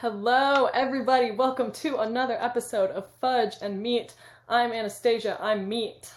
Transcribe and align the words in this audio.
Hello, 0.00 0.64
everybody. 0.72 1.30
Welcome 1.30 1.72
to 1.72 1.98
another 1.98 2.38
episode 2.40 2.90
of 2.92 3.06
Fudge 3.20 3.56
and 3.60 3.82
Meat. 3.82 4.14
I'm 4.48 4.72
Anastasia. 4.72 5.36
I'm 5.38 5.68
Meat. 5.68 6.10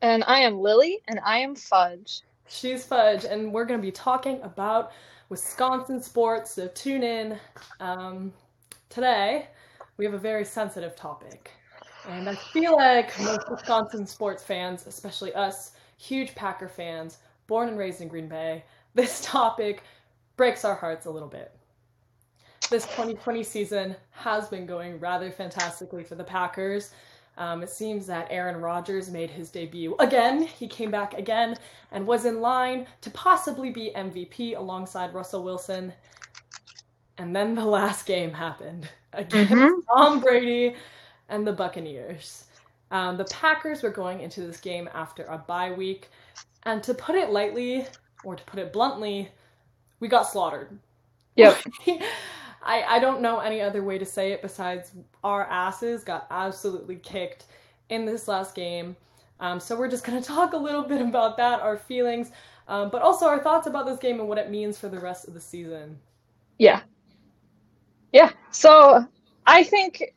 And 0.00 0.24
I 0.26 0.38
am 0.38 0.58
Lily, 0.58 1.00
and 1.06 1.20
I 1.22 1.36
am 1.40 1.54
Fudge. 1.54 2.22
She's 2.48 2.86
Fudge, 2.86 3.26
and 3.26 3.52
we're 3.52 3.66
going 3.66 3.78
to 3.78 3.86
be 3.86 3.92
talking 3.92 4.40
about 4.40 4.92
Wisconsin 5.28 6.00
sports. 6.00 6.52
So 6.52 6.68
tune 6.68 7.02
in. 7.02 7.38
Um, 7.78 8.32
today, 8.88 9.48
we 9.98 10.06
have 10.06 10.14
a 10.14 10.18
very 10.18 10.46
sensitive 10.46 10.96
topic. 10.96 11.50
And 12.08 12.26
I 12.26 12.36
feel 12.36 12.74
like 12.74 13.20
most 13.20 13.50
Wisconsin 13.50 14.06
sports 14.06 14.42
fans, 14.42 14.86
especially 14.86 15.34
us, 15.34 15.72
huge 15.98 16.34
Packer 16.34 16.68
fans, 16.68 17.18
born 17.48 17.68
and 17.68 17.76
raised 17.76 18.00
in 18.00 18.08
Green 18.08 18.28
Bay, 18.28 18.64
this 18.94 19.20
topic 19.22 19.82
breaks 20.38 20.64
our 20.64 20.74
hearts 20.74 21.04
a 21.04 21.10
little 21.10 21.28
bit 21.28 21.52
this 22.70 22.84
2020 22.84 23.42
season 23.42 23.96
has 24.12 24.48
been 24.48 24.64
going 24.64 24.98
rather 25.00 25.30
fantastically 25.30 26.04
for 26.04 26.14
the 26.14 26.24
Packers. 26.24 26.92
Um, 27.36 27.62
it 27.62 27.70
seems 27.70 28.06
that 28.06 28.28
Aaron 28.30 28.60
Rodgers 28.60 29.10
made 29.10 29.28
his 29.28 29.50
debut 29.50 29.96
again. 29.98 30.42
He 30.42 30.68
came 30.68 30.90
back 30.90 31.14
again 31.14 31.56
and 31.90 32.06
was 32.06 32.26
in 32.26 32.40
line 32.40 32.86
to 33.00 33.10
possibly 33.10 33.70
be 33.70 33.92
MVP 33.96 34.56
alongside 34.56 35.12
Russell 35.12 35.42
Wilson. 35.42 35.92
And 37.18 37.34
then 37.34 37.54
the 37.54 37.64
last 37.78 38.06
game 38.06 38.32
happened 38.32 38.88
against 39.12 39.52
mm-hmm. 39.52 39.80
Tom 39.92 40.20
Brady 40.20 40.76
and 41.28 41.44
the 41.44 41.52
Buccaneers. 41.52 42.44
Um, 42.92 43.16
the 43.16 43.24
Packers 43.24 43.82
were 43.82 43.90
going 43.90 44.20
into 44.20 44.42
this 44.42 44.60
game 44.60 44.88
after 44.94 45.24
a 45.24 45.38
bye 45.38 45.72
week. 45.72 46.08
And 46.64 46.82
to 46.84 46.94
put 46.94 47.16
it 47.16 47.30
lightly, 47.30 47.86
or 48.22 48.36
to 48.36 48.44
put 48.44 48.60
it 48.60 48.72
bluntly, 48.72 49.30
we 49.98 50.06
got 50.08 50.24
slaughtered. 50.24 50.78
Yep. 51.36 51.58
I, 52.62 52.82
I 52.82 52.98
don't 52.98 53.20
know 53.20 53.38
any 53.40 53.60
other 53.60 53.82
way 53.82 53.98
to 53.98 54.04
say 54.04 54.32
it 54.32 54.42
besides 54.42 54.92
our 55.24 55.44
asses 55.44 56.04
got 56.04 56.26
absolutely 56.30 56.96
kicked 56.96 57.44
in 57.88 58.04
this 58.04 58.28
last 58.28 58.54
game. 58.54 58.96
Um, 59.40 59.58
so 59.60 59.78
we're 59.78 59.88
just 59.88 60.04
going 60.04 60.20
to 60.22 60.26
talk 60.26 60.52
a 60.52 60.58
little 60.58 60.82
bit 60.82 61.00
about 61.00 61.36
that, 61.38 61.60
our 61.60 61.76
feelings, 61.76 62.30
um, 62.68 62.90
but 62.90 63.02
also 63.02 63.26
our 63.26 63.38
thoughts 63.38 63.66
about 63.66 63.86
this 63.86 63.98
game 63.98 64.20
and 64.20 64.28
what 64.28 64.38
it 64.38 64.50
means 64.50 64.78
for 64.78 64.88
the 64.88 65.00
rest 65.00 65.26
of 65.26 65.34
the 65.34 65.40
season. 65.40 65.98
Yeah. 66.58 66.82
Yeah. 68.12 68.30
So 68.50 69.06
I 69.46 69.64
think 69.64 70.14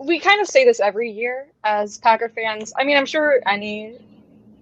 we 0.00 0.18
kind 0.18 0.40
of 0.40 0.46
say 0.46 0.64
this 0.64 0.80
every 0.80 1.10
year 1.10 1.48
as 1.64 1.98
Packer 1.98 2.28
fans. 2.28 2.72
I 2.76 2.84
mean, 2.84 2.96
I'm 2.96 3.06
sure 3.06 3.40
any 3.46 3.98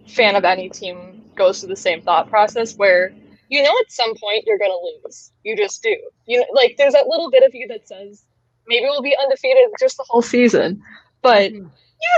fan 0.07 0.37
of 0.37 0.45
any 0.45 0.69
team 0.69 1.23
goes 1.35 1.61
through 1.61 1.71
the 1.71 1.77
same 1.77 2.03
thought 2.03 2.29
process 2.29 2.77
where 2.77 3.13
you 3.55 3.63
know 3.63 3.73
at 3.81 3.93
some 3.93 4.17
point 4.17 4.43
you're 4.47 4.59
gonna 4.59 4.75
lose. 5.05 5.31
You 5.45 5.57
just 5.57 5.81
do. 5.81 5.97
You 6.27 6.41
know, 6.41 6.47
like 6.53 6.75
there's 6.77 6.95
that 6.95 7.07
little 7.07 7.31
bit 7.31 7.45
of 7.45 7.55
you 7.55 7.69
that 7.69 7.87
says 7.87 8.25
maybe 8.67 8.87
we'll 8.87 9.01
be 9.01 9.17
undefeated 9.17 9.69
just 9.79 9.97
the 9.97 10.05
whole 10.09 10.23
season, 10.23 10.83
but 11.23 11.53
mm-hmm. 11.53 11.69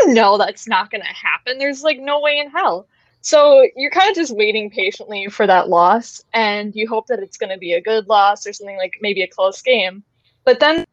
you 0.06 0.14
know 0.14 0.38
that's 0.38 0.66
not 0.66 0.90
gonna 0.90 1.04
happen. 1.04 1.58
There's 1.58 1.82
like 1.82 1.98
no 1.98 2.20
way 2.20 2.38
in 2.38 2.48
hell. 2.48 2.88
So 3.20 3.68
you're 3.76 3.90
kind 3.90 4.08
of 4.08 4.16
just 4.16 4.34
waiting 4.34 4.70
patiently 4.70 5.26
for 5.28 5.46
that 5.46 5.68
loss, 5.68 6.24
and 6.32 6.74
you 6.74 6.88
hope 6.88 7.06
that 7.08 7.18
it's 7.18 7.36
gonna 7.36 7.58
be 7.58 7.74
a 7.74 7.82
good 7.82 8.08
loss 8.08 8.46
or 8.46 8.54
something 8.54 8.78
like 8.78 8.94
maybe 9.02 9.20
a 9.20 9.28
close 9.28 9.60
game. 9.60 10.02
But 10.44 10.58
then, 10.58 10.86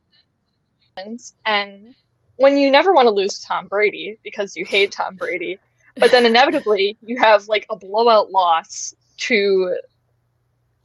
and 1.45 1.95
when 2.35 2.57
you 2.57 2.69
never 2.69 2.94
want 2.94 3.05
to 3.05 3.13
lose 3.13 3.39
to 3.39 3.45
Tom 3.47 3.67
Brady 3.67 4.19
because 4.23 4.57
you 4.57 4.66
hate 4.66 4.91
Tom 4.91 5.16
Brady, 5.16 5.57
but 5.95 6.11
then 6.11 6.25
inevitably 6.25 6.97
you 7.02 7.17
have 7.17 7.47
like 7.47 7.66
a 7.69 7.78
blowout 7.78 8.30
loss 8.30 8.94
to 9.17 9.78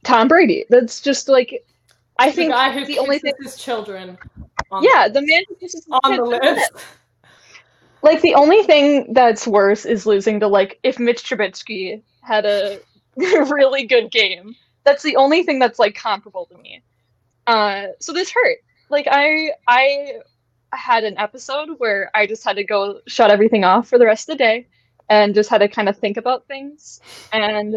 Tom 0.03 0.27
Brady. 0.27 0.65
That's 0.69 1.01
just 1.01 1.29
like 1.29 1.65
I 2.17 2.31
think 2.31 2.51
the, 2.51 2.85
the 2.85 2.99
only 2.99 3.19
thing 3.19 3.33
his 3.41 3.55
children. 3.55 4.17
yeah, 4.81 5.07
the 5.07 5.21
man 5.21 5.43
who 5.47 5.55
kisses 5.55 5.87
on 6.03 6.17
the 6.17 6.23
list. 6.23 6.71
Like 8.01 8.21
the 8.21 8.35
only 8.35 8.63
thing 8.63 9.13
that's 9.13 9.45
worse 9.45 9.85
is 9.85 10.05
losing 10.05 10.39
to 10.39 10.47
like 10.47 10.79
if 10.83 10.99
Mitch 10.99 11.23
Trubisky 11.23 12.01
had 12.21 12.45
a 12.45 12.79
really 13.17 13.85
good 13.85 14.11
game. 14.11 14.55
That's 14.85 15.03
the 15.03 15.17
only 15.17 15.43
thing 15.43 15.59
that's 15.59 15.79
like 15.79 15.95
comparable 15.95 16.45
to 16.47 16.57
me. 16.57 16.81
Uh, 17.45 17.87
so 17.99 18.13
this 18.13 18.31
hurt. 18.31 18.57
Like 18.89 19.07
I 19.09 19.51
I 19.67 20.19
had 20.71 21.03
an 21.03 21.17
episode 21.17 21.69
where 21.77 22.11
I 22.13 22.27
just 22.27 22.43
had 22.43 22.55
to 22.57 22.63
go 22.63 23.01
shut 23.07 23.31
everything 23.31 23.63
off 23.63 23.87
for 23.87 23.97
the 23.97 24.05
rest 24.05 24.29
of 24.29 24.37
the 24.37 24.43
day 24.43 24.67
and 25.09 25.35
just 25.35 25.49
had 25.49 25.59
to 25.59 25.67
kind 25.67 25.89
of 25.89 25.97
think 25.97 26.17
about 26.17 26.47
things 26.47 27.01
and 27.33 27.75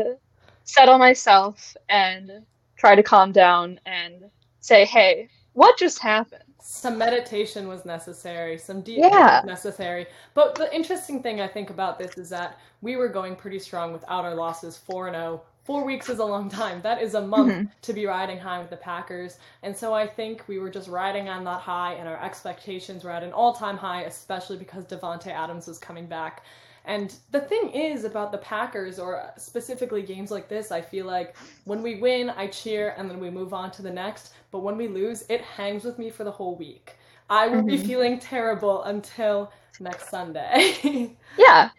settle 0.65 0.99
myself 0.99 1.77
and 1.89 2.45
try 2.77 2.95
to 2.95 3.03
calm 3.03 3.33
down 3.33 3.79
and 3.87 4.25
say, 4.61 4.85
hey, 4.85 5.29
what 5.53 5.79
just 5.79 5.99
happened? 5.99 6.43
Some 6.61 6.97
meditation 6.97 7.69
was 7.69 7.85
necessary, 7.85 8.57
some 8.57 8.83
deep 8.83 8.99
yeah. 8.99 9.43
necessary. 9.45 10.07
But 10.35 10.55
the 10.55 10.75
interesting 10.75 11.23
thing 11.23 11.41
I 11.41 11.49
think 11.49 11.71
about 11.71 11.99
this 11.99 12.17
is 12.17 12.29
that 12.31 12.59
we 12.81 12.97
were 12.97 13.09
going 13.09 13.37
pretty 13.37 13.59
strong 13.59 13.93
without 13.93 14.25
our 14.25 14.35
losses 14.35 14.77
4 14.79 15.11
0. 15.11 15.43
Four 15.65 15.85
weeks 15.85 16.09
is 16.09 16.19
a 16.19 16.25
long 16.25 16.49
time. 16.49 16.83
That 16.83 17.01
is 17.01 17.15
a 17.15 17.21
month 17.21 17.53
mm-hmm. 17.53 17.67
to 17.83 17.93
be 17.93 18.07
riding 18.07 18.39
high 18.39 18.59
with 18.59 18.71
the 18.71 18.77
Packers. 18.77 19.39
And 19.63 19.77
so 19.77 19.95
I 19.95 20.09
think 20.09 20.43
we 20.49 20.59
were 20.59 20.71
just 20.71 20.89
riding 20.89 21.29
on 21.29 21.45
that 21.45 21.61
high, 21.61 21.95
and 21.95 22.09
our 22.09 22.21
expectations 22.21 23.05
were 23.05 23.11
at 23.11 23.23
an 23.23 23.33
all 23.33 23.53
time 23.53 23.77
high, 23.77 24.03
especially 24.03 24.57
because 24.57 24.85
Davante 24.85 25.29
Adams 25.29 25.69
was 25.69 25.79
coming 25.79 26.07
back. 26.07 26.45
And 26.85 27.15
the 27.31 27.41
thing 27.41 27.71
is 27.71 28.05
about 28.05 28.33
the 28.33 28.39
Packers, 28.39 28.99
or 28.99 29.33
specifically 29.37 30.03
games 30.03 30.31
like 30.31 30.49
this, 30.49 30.73
I 30.73 30.81
feel 30.81 31.07
like 31.07 31.37
when 31.65 31.83
we 31.83 31.97
win, 31.97 32.31
I 32.31 32.49
cheer 32.49 32.95
and 32.97 33.09
then 33.09 33.21
we 33.21 33.31
move 33.31 33.55
on 33.55 33.71
to 33.73 33.83
the 33.83 33.91
next. 33.91 34.33
But 34.51 34.61
when 34.61 34.77
we 34.77 34.89
lose, 34.89 35.25
it 35.29 35.41
hangs 35.43 35.85
with 35.85 35.99
me 35.99 36.11
for 36.11 36.25
the 36.25 36.31
whole 36.31 36.57
week. 36.57 36.97
I 37.31 37.47
will 37.47 37.59
mm-hmm. 37.59 37.69
be 37.69 37.79
feeling 37.79 38.19
terrible 38.19 38.83
until 38.83 39.53
next 39.81 40.11
Sunday. 40.11 41.17
yeah. 41.39 41.71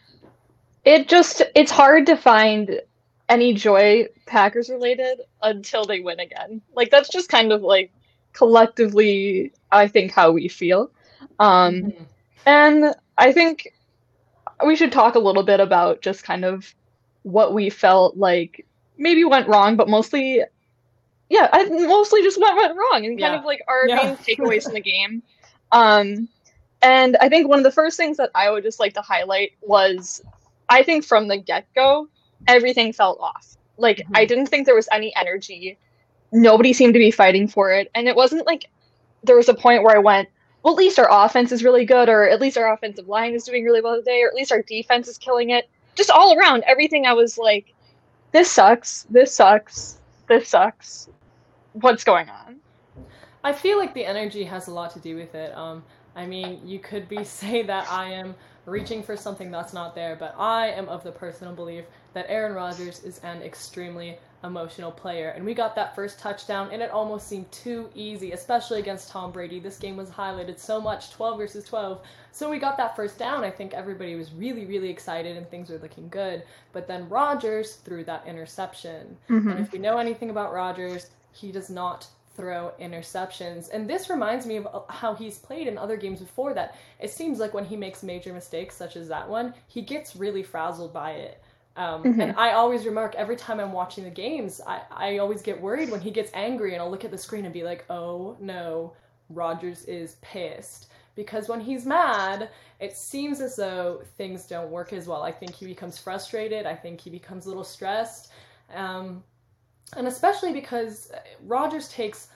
It 0.86 1.08
just, 1.08 1.41
it's 1.53 1.72
hard 1.72 2.06
to 2.06 2.16
find 2.16 2.81
any 3.30 3.53
joy 3.53 4.08
Packers 4.25 4.70
related 4.70 5.22
until 5.41 5.85
they 5.85 6.00
win 6.00 6.20
again. 6.20 6.62
Like, 6.75 6.91
that's 6.91 7.09
just 7.09 7.30
kind 7.30 7.52
of 7.52 7.62
like 7.62 7.91
collectively, 8.31 9.52
I 9.72 9.88
think, 9.88 10.12
how 10.12 10.31
we 10.31 10.47
feel. 10.47 10.91
Um, 11.40 11.75
mm-hmm. 11.75 12.03
And 12.46 12.96
I 13.18 13.31
think 13.31 13.74
we 14.66 14.75
should 14.75 14.91
talk 14.91 15.16
a 15.16 15.19
little 15.19 15.44
bit 15.44 15.59
about 15.59 16.01
just 16.01 16.24
kind 16.24 16.46
of 16.46 16.74
what 17.24 17.53
we 17.53 17.69
felt 17.69 18.18
like 18.18 18.66
maybe 18.97 19.24
went 19.24 19.47
wrong, 19.47 19.75
but 19.75 19.90
mostly, 19.90 20.41
yeah, 21.29 21.50
I 21.51 21.63
mostly 21.66 22.22
just 22.22 22.40
went 22.40 22.56
went 22.56 22.78
wrong 22.78 23.06
and 23.06 23.19
kind 23.19 23.34
yeah. 23.34 23.40
of 23.40 23.46
like 23.46 23.63
our 23.68 23.88
yeah. 23.88 23.96
main 23.96 24.18
takeaways 24.18 24.63
from 24.63 24.73
the 24.73 24.81
game. 24.81 25.23
Um, 25.72 26.29
and 26.81 27.18
I 27.22 27.29
think 27.29 27.47
one 27.47 27.59
of 27.59 27.63
the 27.63 27.72
first 27.72 27.97
things 27.97 28.18
that 28.18 28.31
I 28.35 28.50
would 28.50 28.63
just 28.63 28.79
like 28.79 28.94
to 28.96 29.02
highlight 29.02 29.53
was, 29.62 30.22
I 30.69 30.84
think 30.84 31.06
from 31.06 31.28
the 31.28 31.38
get 31.38 31.66
go, 31.73 32.09
everything 32.47 32.94
felt 32.94 33.19
off. 33.19 33.57
Like 33.78 33.97
mm-hmm. 33.97 34.16
I 34.16 34.25
didn't 34.25 34.47
think 34.47 34.66
there 34.66 34.75
was 34.75 34.90
any 34.91 35.16
energy. 35.16 35.78
Nobody 36.31 36.73
seemed 36.73 36.94
to 36.94 37.00
be 37.00 37.12
fighting 37.12 37.47
for 37.47 37.72
it, 37.72 37.90
and 37.96 38.07
it 38.07 38.16
wasn't 38.16 38.46
like 38.46 38.69
there 39.23 39.38
was 39.38 39.50
a 39.50 39.53
point 39.53 39.84
where 39.84 39.96
I 39.96 40.00
went, 40.00 40.29
well, 40.63 40.74
at 40.74 40.78
least 40.78 40.97
our 40.97 41.07
offense 41.12 41.51
is 41.51 41.63
really 41.63 41.85
good, 41.85 42.07
or 42.07 42.28
at 42.28 42.40
least 42.40 42.57
our 42.57 42.74
offensive 42.74 43.07
line 43.07 43.34
is 43.34 43.44
doing 43.44 43.66
really 43.66 43.81
well 43.81 43.97
today, 43.97 44.24
or 44.24 44.29
at 44.29 44.34
least 44.34 44.51
our 44.51 44.62
defense 44.62 45.07
is 45.09 45.18
killing 45.18 45.50
it. 45.50 45.69
Just 45.96 46.09
all 46.09 46.38
around, 46.38 46.63
everything 46.66 47.06
I 47.06 47.13
was 47.13 47.38
like, 47.38 47.74
this 48.31 48.50
sucks, 48.50 49.06
this 49.09 49.35
sucks, 49.35 50.00
this 50.28 50.50
sucks. 50.50 51.09
What's 51.73 52.03
going 52.03 52.29
on? 52.29 52.59
I 53.44 53.52
feel 53.52 53.78
like 53.78 53.94
the 53.94 54.06
energy 54.06 54.44
has 54.46 54.68
a 54.68 54.72
lot 54.72 54.91
to 54.91 55.00
do 55.00 55.18
with 55.18 55.35
it. 55.35 55.56
Um, 55.56 55.84
I 56.16 56.25
mean, 56.25 56.62
you 56.66 56.79
could 56.79 57.09
be 57.09 57.23
say 57.25 57.62
that 57.63 57.91
I 57.91 58.12
am 58.12 58.34
reaching 58.66 59.03
for 59.03 59.18
something 59.18 59.52
that's 59.52 59.73
not 59.73 59.94
there, 59.94 60.16
but 60.16 60.34
I 60.38 60.68
am 60.68 60.88
of 60.88 61.03
the 61.03 61.12
personal 61.12 61.53
belief 61.53 61.84
that 62.13 62.25
Aaron 62.29 62.53
Rodgers 62.53 63.03
is 63.03 63.19
an 63.19 63.41
extremely 63.41 64.18
emotional 64.43 64.91
player. 64.91 65.29
And 65.29 65.45
we 65.45 65.53
got 65.53 65.75
that 65.75 65.95
first 65.95 66.19
touchdown, 66.19 66.69
and 66.71 66.81
it 66.81 66.91
almost 66.91 67.27
seemed 67.27 67.51
too 67.51 67.89
easy, 67.95 68.31
especially 68.31 68.79
against 68.79 69.09
Tom 69.09 69.31
Brady. 69.31 69.59
This 69.59 69.77
game 69.77 69.97
was 69.97 70.09
highlighted 70.09 70.59
so 70.59 70.81
much 70.81 71.11
12 71.11 71.37
versus 71.37 71.66
12. 71.66 72.01
So 72.31 72.49
we 72.49 72.59
got 72.59 72.78
that 72.78 72.95
first 72.95 73.17
down. 73.17 73.43
I 73.43 73.51
think 73.51 73.73
everybody 73.73 74.16
was 74.16 74.34
really, 74.34 74.66
really 74.66 74.90
excited, 74.90 75.37
and 75.37 75.49
things 75.49 75.69
were 75.69 75.78
looking 75.78 76.09
good. 76.09 76.43
But 76.72 76.87
then 76.87 77.09
Rodgers 77.09 77.75
threw 77.75 78.03
that 78.05 78.28
interception. 78.28 79.17
Mm-hmm. 79.29 79.49
And 79.49 79.59
if 79.59 79.72
we 79.72 79.79
know 79.79 79.97
anything 79.97 80.29
about 80.29 80.53
Rodgers, 80.53 81.09
he 81.31 81.51
does 81.51 81.69
not 81.69 82.07
throw 82.35 82.72
interceptions. 82.81 83.69
And 83.72 83.87
this 83.87 84.09
reminds 84.09 84.46
me 84.46 84.57
of 84.57 84.67
uh, 84.67 84.81
how 84.89 85.13
he's 85.13 85.37
played 85.37 85.67
in 85.67 85.78
other 85.78 85.97
games 85.97 86.19
before 86.19 86.53
that. 86.53 86.75
It 86.99 87.11
seems 87.11 87.39
like 87.39 87.53
when 87.53 87.66
he 87.66 87.78
makes 87.78 88.03
major 88.03 88.34
mistakes, 88.34 88.75
such 88.75 88.96
as 88.96 89.07
that 89.09 89.29
one, 89.29 89.53
he 89.67 89.81
gets 89.81 90.16
really 90.16 90.43
frazzled 90.43 90.93
by 90.93 91.11
it. 91.11 91.42
Um, 91.75 92.03
mm-hmm. 92.03 92.22
And 92.22 92.35
I 92.37 92.52
always 92.52 92.85
remark 92.85 93.16
every 93.16 93.35
time 93.35 93.59
I'm 93.59 93.72
watching 93.72 94.03
the 94.03 94.09
games, 94.09 94.61
I, 94.66 94.81
I 94.91 95.17
always 95.17 95.41
get 95.41 95.59
worried 95.59 95.90
when 95.90 96.02
he 96.02 96.11
gets 96.11 96.31
angry 96.34 96.73
and 96.73 96.81
I'll 96.81 96.91
look 96.91 97.05
at 97.05 97.11
the 97.11 97.17
screen 97.17 97.46
and 97.46 97.53
be 97.53 97.64
like, 97.64 97.85
oh 97.90 98.37
no, 98.40 98.93
Rodgers 99.29 99.84
is 99.85 100.17
pissed. 100.22 100.87
Because 101.16 101.47
when 101.47 101.59
he's 101.59 101.85
mad, 101.85 102.49
it 102.79 102.96
seems 102.96 103.40
as 103.40 103.55
though 103.55 104.02
things 104.17 104.46
don't 104.46 104.72
work 104.72 104.93
as 104.93 105.08
well. 105.08 105.22
I 105.22 105.31
think 105.31 105.53
he 105.53 105.66
becomes 105.66 105.97
frustrated. 105.97 106.66
I 106.66 106.75
think 106.75 106.99
he 106.99 107.09
becomes 107.09 107.46
a 107.46 107.49
little 107.49 107.64
stressed. 107.64 108.31
Um, 108.73 109.23
and 109.96 110.08
especially 110.08 110.53
because 110.53 111.11
Rodgers 111.43 111.87
takes 111.90 112.29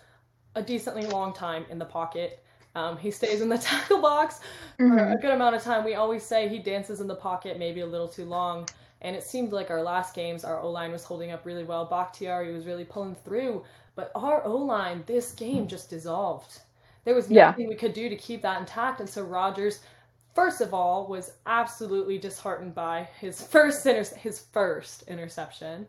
a 0.55 0.61
decently 0.61 1.07
long 1.07 1.33
time 1.33 1.65
in 1.69 1.79
the 1.79 1.85
pocket. 1.85 2.43
Um, 2.75 2.97
he 2.97 3.09
stays 3.09 3.41
in 3.41 3.49
the 3.49 3.57
tackle 3.69 4.01
box 4.01 4.41
mm-hmm. 4.79 4.95
for 4.95 5.11
a 5.11 5.15
good 5.15 5.31
amount 5.31 5.55
of 5.55 5.63
time. 5.63 5.83
We 5.83 5.95
always 5.95 6.23
say 6.23 6.47
he 6.47 6.59
dances 6.59 7.01
in 7.01 7.07
the 7.07 7.15
pocket 7.15 7.57
maybe 7.57 7.81
a 7.81 7.85
little 7.85 8.07
too 8.07 8.25
long. 8.25 8.67
And 9.01 9.15
it 9.15 9.23
seemed 9.23 9.53
like 9.53 9.69
our 9.69 9.81
last 9.81 10.15
games, 10.15 10.43
our 10.43 10.59
O 10.59 10.69
line 10.69 10.91
was 10.91 11.03
holding 11.03 11.31
up 11.31 11.45
really 11.45 11.63
well. 11.63 11.85
Bakhtiari 11.85 12.53
was 12.53 12.65
really 12.65 12.85
pulling 12.85 13.15
through. 13.15 13.63
But 13.95 14.11
our 14.15 14.43
O 14.43 14.55
line, 14.55 15.03
this 15.05 15.31
game 15.31 15.67
just 15.67 15.89
dissolved. 15.89 16.61
There 17.05 17.15
was 17.15 17.29
nothing 17.29 17.63
yeah. 17.63 17.69
we 17.69 17.75
could 17.75 17.93
do 17.93 18.09
to 18.09 18.15
keep 18.15 18.41
that 18.41 18.59
intact. 18.59 18.99
And 18.99 19.09
so 19.09 19.23
Rodgers, 19.23 19.79
first 20.35 20.61
of 20.61 20.73
all, 20.73 21.07
was 21.07 21.31
absolutely 21.45 22.17
disheartened 22.17 22.75
by 22.75 23.07
his 23.19 23.41
first 23.47 23.85
inter- 23.85 24.15
his 24.17 24.39
first 24.39 25.03
interception. 25.03 25.87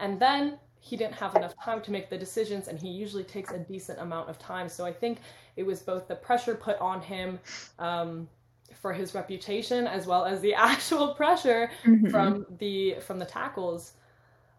And 0.00 0.18
then 0.20 0.58
he 0.80 0.96
didn't 0.96 1.14
have 1.14 1.34
enough 1.36 1.54
time 1.62 1.82
to 1.82 1.90
make 1.90 2.08
the 2.08 2.16
decisions, 2.16 2.68
and 2.68 2.78
he 2.78 2.88
usually 2.88 3.24
takes 3.24 3.50
a 3.50 3.58
decent 3.58 3.98
amount 3.98 4.30
of 4.30 4.38
time. 4.38 4.68
So 4.68 4.86
I 4.86 4.92
think 4.92 5.18
it 5.56 5.64
was 5.64 5.80
both 5.80 6.08
the 6.08 6.14
pressure 6.14 6.54
put 6.54 6.78
on 6.80 7.02
him 7.02 7.38
um, 7.78 8.28
for 8.74 8.92
his 8.92 9.14
reputation, 9.14 9.86
as 9.86 10.06
well 10.06 10.24
as 10.24 10.40
the 10.40 10.54
actual 10.70 11.14
pressure 11.14 11.70
mm-hmm. 11.84 12.08
from 12.08 12.46
the 12.58 12.96
from 13.00 13.18
the 13.18 13.24
tackles. 13.24 13.92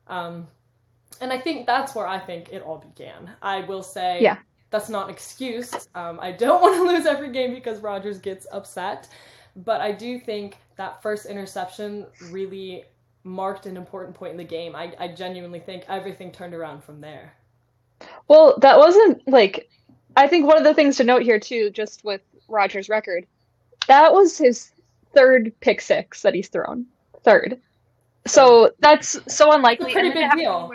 Um, 0.08 0.48
and 1.22 1.32
I 1.34 1.40
think 1.40 1.66
that's 1.66 1.96
where 1.96 2.08
I 2.08 2.20
think 2.20 2.50
it 2.52 2.62
all 2.62 2.78
began. 2.78 3.32
I 3.42 3.62
will 3.62 3.84
say, 3.84 4.20
yeah. 4.22 4.38
that's 4.70 4.90
not 4.90 5.06
an 5.06 5.14
excuse. 5.14 5.74
Um, 5.96 6.20
I 6.22 6.32
don't 6.32 6.62
want 6.62 6.76
to 6.76 6.84
lose 6.84 7.06
every 7.06 7.32
game 7.32 7.54
because 7.54 7.80
Rodgers 7.80 8.20
gets 8.20 8.48
upset, 8.52 9.08
but 9.56 9.82
I 9.82 9.92
do 9.92 10.20
think 10.20 10.58
that 10.78 11.02
first 11.02 11.26
interception 11.26 12.06
really 12.32 12.86
marked 13.24 13.66
an 13.66 13.76
important 13.76 14.16
point 14.16 14.32
in 14.32 14.38
the 14.38 14.44
game. 14.44 14.76
I, 14.76 14.94
I 15.00 15.10
genuinely 15.10 15.60
think 15.60 15.84
everything 15.88 16.32
turned 16.32 16.54
around 16.54 16.84
from 16.84 17.02
there. 17.02 17.34
Well, 18.28 18.58
that 18.62 18.78
wasn't 18.78 19.28
like 19.28 19.70
I 20.16 20.28
think 20.28 20.46
one 20.46 20.58
of 20.58 20.64
the 20.64 20.74
things 20.74 20.98
to 20.98 21.04
note 21.04 21.22
here 21.22 21.40
too, 21.40 21.70
just 21.70 22.04
with 22.04 22.22
Rodgers' 22.48 22.90
record, 22.90 23.26
that 23.90 24.14
was 24.14 24.38
his 24.38 24.72
third 25.14 25.52
pick 25.60 25.82
six 25.82 26.22
that 26.22 26.34
he's 26.34 26.48
thrown. 26.48 26.86
Third. 27.24 27.60
So 28.26 28.72
that's 28.80 29.20
so 29.34 29.52
unlikely. 29.52 29.92
pretty 29.92 30.12
big 30.12 30.32
deal. 30.32 30.72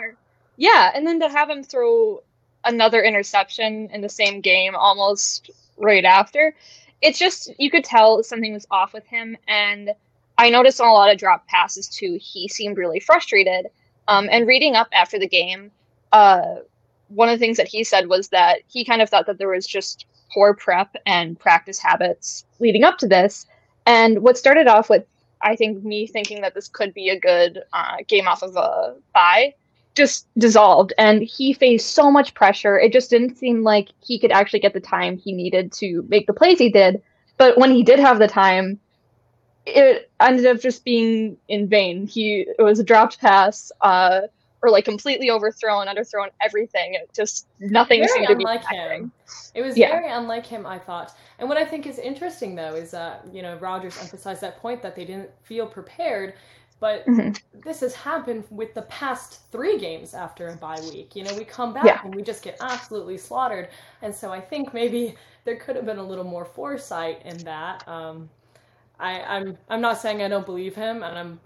Yeah, 0.57 0.91
and 0.93 1.07
then 1.07 1.19
to 1.21 1.29
have 1.29 1.49
him 1.49 1.63
throw 1.63 2.21
another 2.63 3.01
interception 3.01 3.89
in 3.91 4.01
the 4.01 4.09
same 4.09 4.41
game 4.41 4.75
almost 4.75 5.49
right 5.77 6.05
after, 6.05 6.55
it's 7.01 7.17
just 7.17 7.51
you 7.57 7.71
could 7.71 7.83
tell 7.83 8.21
something 8.21 8.53
was 8.53 8.67
off 8.69 8.93
with 8.93 9.05
him 9.05 9.37
and 9.47 9.91
I 10.37 10.49
noticed 10.49 10.81
on 10.81 10.87
a 10.87 10.93
lot 10.93 11.11
of 11.11 11.17
drop 11.17 11.47
passes 11.47 11.87
too, 11.87 12.19
he 12.21 12.47
seemed 12.47 12.77
really 12.77 12.99
frustrated. 12.99 13.67
Um, 14.07 14.27
and 14.29 14.45
reading 14.45 14.75
up 14.75 14.89
after 14.91 15.17
the 15.17 15.27
game, 15.27 15.71
uh, 16.11 16.55
one 17.07 17.29
of 17.29 17.39
the 17.39 17.45
things 17.45 17.57
that 17.57 17.67
he 17.67 17.83
said 17.83 18.07
was 18.07 18.29
that 18.29 18.59
he 18.67 18.83
kind 18.83 19.01
of 19.01 19.09
thought 19.09 19.27
that 19.27 19.37
there 19.37 19.47
was 19.47 19.65
just 19.65 20.05
poor 20.35 20.53
prep 20.53 20.95
and 21.05 21.39
practice 21.39 21.79
habits 21.79 22.45
leading 22.59 22.83
up 22.83 22.97
to 22.97 23.07
this. 23.07 23.47
And 23.85 24.19
what 24.19 24.37
started 24.37 24.67
off 24.67 24.89
with, 24.89 25.05
I 25.41 25.55
think, 25.55 25.83
me 25.83 26.07
thinking 26.07 26.41
that 26.41 26.53
this 26.53 26.67
could 26.67 26.93
be 26.93 27.09
a 27.09 27.19
good 27.19 27.63
uh, 27.71 27.97
game 28.07 28.27
off 28.27 28.43
of 28.43 28.57
a 28.57 28.95
bye 29.13 29.53
just 29.95 30.27
dissolved. 30.37 30.91
And 30.97 31.23
he 31.23 31.53
faced 31.53 31.91
so 31.91 32.11
much 32.11 32.33
pressure. 32.33 32.77
It 32.77 32.91
just 32.91 33.09
didn't 33.09 33.37
seem 33.37 33.63
like 33.63 33.89
he 34.03 34.19
could 34.19 34.31
actually 34.31 34.59
get 34.59 34.73
the 34.73 34.81
time 34.81 35.17
he 35.17 35.31
needed 35.31 35.71
to 35.73 36.05
make 36.09 36.27
the 36.27 36.33
plays 36.33 36.59
he 36.59 36.69
did. 36.69 37.01
But 37.37 37.57
when 37.57 37.71
he 37.71 37.81
did 37.81 37.99
have 37.99 38.19
the 38.19 38.27
time, 38.27 38.79
it 39.65 40.11
ended 40.19 40.45
up 40.45 40.59
just 40.59 40.83
being 40.83 41.37
in 41.47 41.69
vain. 41.69 42.07
He 42.07 42.45
it 42.59 42.61
was 42.61 42.79
a 42.79 42.83
dropped 42.83 43.19
pass, 43.19 43.71
uh, 43.81 44.21
or 44.65 44.69
like 44.71 44.85
completely 44.85 45.29
overthrown, 45.29 45.87
underthrown, 45.87 46.29
everything. 46.41 46.95
It 46.95 47.09
just 47.15 47.47
nothing 47.59 48.01
very 48.01 48.25
seemed 48.25 48.27
to 48.27 48.35
be 48.35 48.45
him. 48.75 49.11
It 49.53 49.61
was 49.61 49.77
yeah. 49.77 49.91
very 49.91 50.09
unlike 50.09 50.45
him, 50.45 50.65
I 50.65 50.79
thought. 50.79 51.15
And 51.39 51.47
what 51.47 51.57
I 51.57 51.65
think 51.65 51.85
is 51.85 51.99
interesting 51.99 52.55
though 52.55 52.73
is 52.75 52.91
that 52.91 53.25
you 53.31 53.41
know 53.41 53.57
Rodgers 53.57 53.97
emphasized 54.01 54.41
that 54.41 54.57
point 54.57 54.81
that 54.81 54.95
they 54.95 55.05
didn't 55.05 55.29
feel 55.43 55.67
prepared. 55.67 56.33
But 56.81 57.05
mm-hmm. 57.07 57.31
this 57.61 57.79
has 57.79 57.95
happened 57.95 58.43
with 58.49 58.73
the 58.73 58.81
past 58.83 59.49
three 59.49 59.77
games 59.77 60.13
after 60.13 60.49
a 60.49 60.57
bye 60.57 60.81
week. 60.91 61.15
You 61.15 61.23
know, 61.23 61.33
we 61.35 61.45
come 61.45 61.73
back 61.73 61.85
yeah. 61.85 62.01
and 62.03 62.13
we 62.13 62.21
just 62.21 62.43
get 62.43 62.57
absolutely 62.59 63.17
slaughtered. 63.17 63.69
And 64.01 64.13
so 64.13 64.33
I 64.33 64.41
think 64.41 64.73
maybe 64.73 65.15
there 65.45 65.55
could 65.55 65.77
have 65.77 65.85
been 65.85 65.99
a 65.99 66.03
little 66.03 66.25
more 66.25 66.43
foresight 66.43 67.21
in 67.23 67.37
that. 67.39 67.87
Um, 67.87 68.29
I, 68.99 69.21
I'm 69.21 69.57
I'm 69.69 69.81
not 69.81 69.99
saying 69.99 70.21
I 70.21 70.27
don't 70.27 70.45
believe 70.45 70.75
him, 70.75 71.03
and 71.03 71.17
I'm 71.17 71.39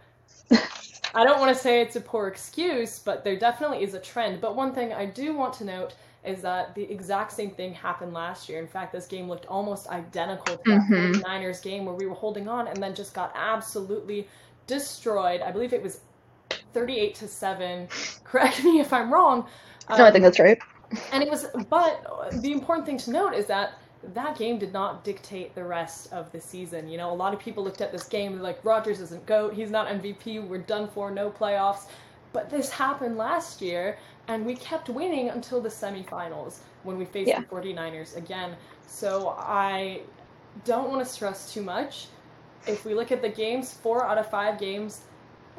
I 1.14 1.24
don't 1.24 1.40
want 1.40 1.56
to 1.56 1.62
say 1.62 1.82
it's 1.82 1.96
a 1.96 2.02
poor 2.02 2.28
excuse, 2.28 3.00
but 3.00 3.24
there 3.24 3.38
definitely 3.38 3.84
is 3.84 3.94
a 3.94 4.00
trend. 4.00 4.42
But 4.42 4.56
one 4.56 4.74
thing 4.74 4.94
I 4.94 5.06
do 5.06 5.34
want 5.34 5.54
to 5.56 5.66
note 5.66 5.96
is 6.24 6.42
that 6.42 6.76
the 6.76 6.84
exact 6.84 7.32
same 7.32 7.52
thing 7.52 7.74
happened 7.74 8.14
last 8.14 8.50
year. 8.50 8.60
In 8.60 8.68
fact, 8.68 8.92
this 8.92 9.08
game 9.08 9.28
looked 9.28 9.46
almost 9.46 9.88
identical 9.88 10.58
to 10.58 10.64
mm-hmm. 10.64 11.12
that 11.14 11.22
Niners 11.22 11.62
game 11.62 11.86
where 11.86 11.96
we 11.96 12.06
were 12.06 12.16
holding 12.16 12.48
on 12.48 12.68
and 12.68 12.82
then 12.82 12.94
just 12.94 13.14
got 13.14 13.32
absolutely 13.36 14.28
destroyed. 14.68 15.42
I 15.42 15.52
believe 15.52 15.74
it 15.74 15.82
was 15.82 16.02
38 16.74 17.16
to 17.16 17.28
7. 17.28 17.88
Correct 18.24 18.64
me 18.64 18.80
if 18.80 18.94
I'm 18.94 19.12
wrong. 19.12 19.48
Um, 19.88 19.98
no, 19.98 20.06
I 20.06 20.12
think 20.12 20.24
that's 20.24 20.40
right. 20.40 20.60
And 21.12 21.24
it 21.24 21.30
was, 21.30 21.48
but 21.70 22.32
the 22.42 22.52
important 22.52 22.86
thing 22.86 22.98
to 23.00 23.12
note 23.12 23.34
is 23.34 23.46
that 23.46 23.74
that 24.02 24.38
game 24.38 24.58
did 24.58 24.72
not 24.72 25.04
dictate 25.04 25.54
the 25.56 25.64
rest 25.64 26.12
of 26.14 26.32
the 26.32 26.40
season. 26.40 26.88
You 26.88 26.98
know, 26.98 27.12
a 27.12 27.14
lot 27.14 27.34
of 27.34 27.40
people 27.40 27.64
looked 27.64 27.82
at 27.82 27.92
this 27.92 28.06
game, 28.06 28.34
they're 28.34 28.42
like, 28.42 28.64
Rodgers 28.64 29.02
isn't 29.02 29.26
GOAT, 29.26 29.54
he's 29.54 29.72
not 29.72 29.88
MVP, 29.88 30.48
we're 30.48 30.60
done 30.60 30.88
for, 30.88 31.12
no 31.12 31.30
playoffs. 31.30 31.88
But 32.32 32.50
this 32.50 32.70
happened 32.70 33.18
last 33.18 33.62
year, 33.62 33.98
and 34.28 34.46
we 34.46 34.56
kept 34.56 34.90
winning 34.90 35.30
until 35.30 35.60
the 35.60 35.70
semifinals 35.70 36.60
when 36.84 36.98
we 36.98 37.06
faced 37.06 37.28
yeah. 37.28 37.42
the 37.42 37.46
49ers 37.48 38.16
again. 38.16 38.56
So 38.88 39.36
I 39.38 40.02
don't 40.64 40.90
want 40.90 41.06
to 41.06 41.12
stress 41.12 41.54
too 41.54 41.62
much. 41.62 42.08
If 42.68 42.86
we 42.86 42.94
look 42.94 43.12
at 43.12 43.22
the 43.22 43.30
games, 43.30 43.74
four 43.74 44.06
out 44.06 44.18
of 44.18 44.30
five 44.30 44.60
games 44.60 45.02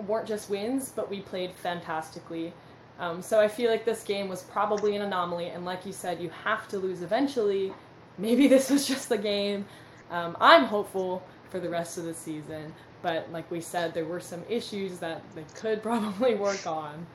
weren't 0.07 0.27
just 0.27 0.49
wins, 0.49 0.93
but 0.95 1.11
we 1.11 1.21
played 1.21 1.53
fantastically. 1.53 2.53
Um, 2.99 3.23
so 3.23 3.41
I 3.41 3.49
feel 3.49 3.71
like 3.71 3.85
this 3.85 4.03
game 4.03 4.29
was 4.29 4.43
probably 4.43 4.95
an 4.95 5.03
anomaly, 5.03 5.49
and 5.49 5.65
like 5.65 5.85
you 5.85 5.93
said, 5.93 6.21
you 6.21 6.31
have 6.45 6.69
to 6.69 6.79
lose 6.79 7.03
eventually 7.03 7.73
maybe 8.21 8.47
this 8.55 8.71
was 8.71 8.87
just 8.87 9.09
the 9.09 9.19
game. 9.19 9.65
Um, 10.11 10.37
I'm 10.41 10.65
hopeful 10.65 11.23
for 11.51 11.61
the 11.61 11.69
rest 11.69 11.99
of 11.99 12.05
the 12.05 12.15
season, 12.15 12.73
but 13.03 13.31
like 13.33 13.51
we 13.51 13.61
said, 13.61 13.95
there 13.95 14.05
were 14.05 14.21
some 14.21 14.43
issues 14.49 14.99
that 14.99 15.23
they 15.35 15.45
could 15.55 15.83
probably 15.83 16.35
work 16.35 16.67
on. 16.67 17.07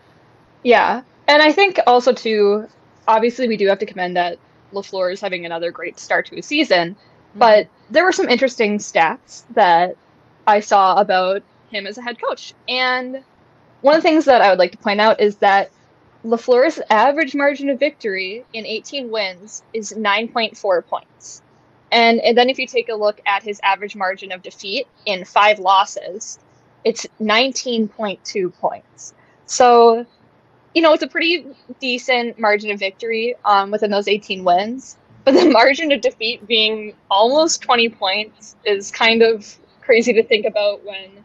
Yeah, 0.63 1.03
and 1.27 1.41
I 1.41 1.51
think 1.51 1.79
also 1.85 2.13
too, 2.13 2.67
obviously 3.07 3.47
we 3.47 3.57
do 3.57 3.67
have 3.67 3.79
to 3.79 3.85
commend 3.85 4.15
that 4.17 4.39
LaFleur 4.73 5.13
is 5.13 5.21
having 5.21 5.45
another 5.45 5.71
great 5.71 5.99
start 5.99 6.25
to 6.27 6.39
a 6.39 6.41
season, 6.41 6.95
mm-hmm. 6.95 7.39
but 7.39 7.67
there 7.89 8.03
were 8.03 8.11
some 8.11 8.29
interesting 8.29 8.79
stats 8.79 9.43
that 9.51 9.95
I 10.47 10.59
saw 10.59 10.95
about 10.95 11.43
him 11.69 11.85
as 11.85 11.97
a 11.97 12.01
head 12.01 12.19
coach, 12.21 12.53
and 12.67 13.23
one 13.81 13.95
of 13.95 14.01
the 14.01 14.07
things 14.07 14.25
that 14.25 14.41
I 14.41 14.49
would 14.49 14.59
like 14.59 14.71
to 14.71 14.77
point 14.77 14.99
out 14.99 15.19
is 15.19 15.35
that 15.37 15.69
LaFleur's 16.25 16.81
average 16.89 17.35
margin 17.35 17.69
of 17.69 17.79
victory 17.79 18.43
in 18.51 18.65
18 18.65 19.11
wins 19.11 19.61
is 19.73 19.93
9.4 19.93 20.85
points. 20.87 21.43
And, 21.91 22.19
and 22.19 22.35
then 22.35 22.49
if 22.49 22.57
you 22.57 22.65
take 22.65 22.89
a 22.89 22.95
look 22.95 23.21
at 23.27 23.43
his 23.43 23.59
average 23.61 23.95
margin 23.95 24.31
of 24.31 24.41
defeat 24.41 24.87
in 25.05 25.23
five 25.23 25.59
losses, 25.59 26.39
it's 26.83 27.05
19.2 27.21 28.53
points. 28.57 29.13
So, 29.45 30.05
you 30.73 30.81
know, 30.81 30.93
it's 30.93 31.03
a 31.03 31.07
pretty 31.07 31.45
decent 31.79 32.39
margin 32.39 32.71
of 32.71 32.79
victory 32.79 33.35
um, 33.45 33.69
within 33.69 33.91
those 33.91 34.07
18 34.07 34.43
wins. 34.43 34.97
But 35.25 35.35
the 35.35 35.49
margin 35.51 35.91
of 35.91 36.01
defeat 36.01 36.47
being 36.47 36.95
almost 37.09 37.61
20 37.61 37.89
points 37.89 38.55
is 38.65 38.89
kind 38.89 39.21
of 39.21 39.55
crazy 39.81 40.13
to 40.13 40.23
think 40.23 40.47
about 40.47 40.83
when 40.83 41.23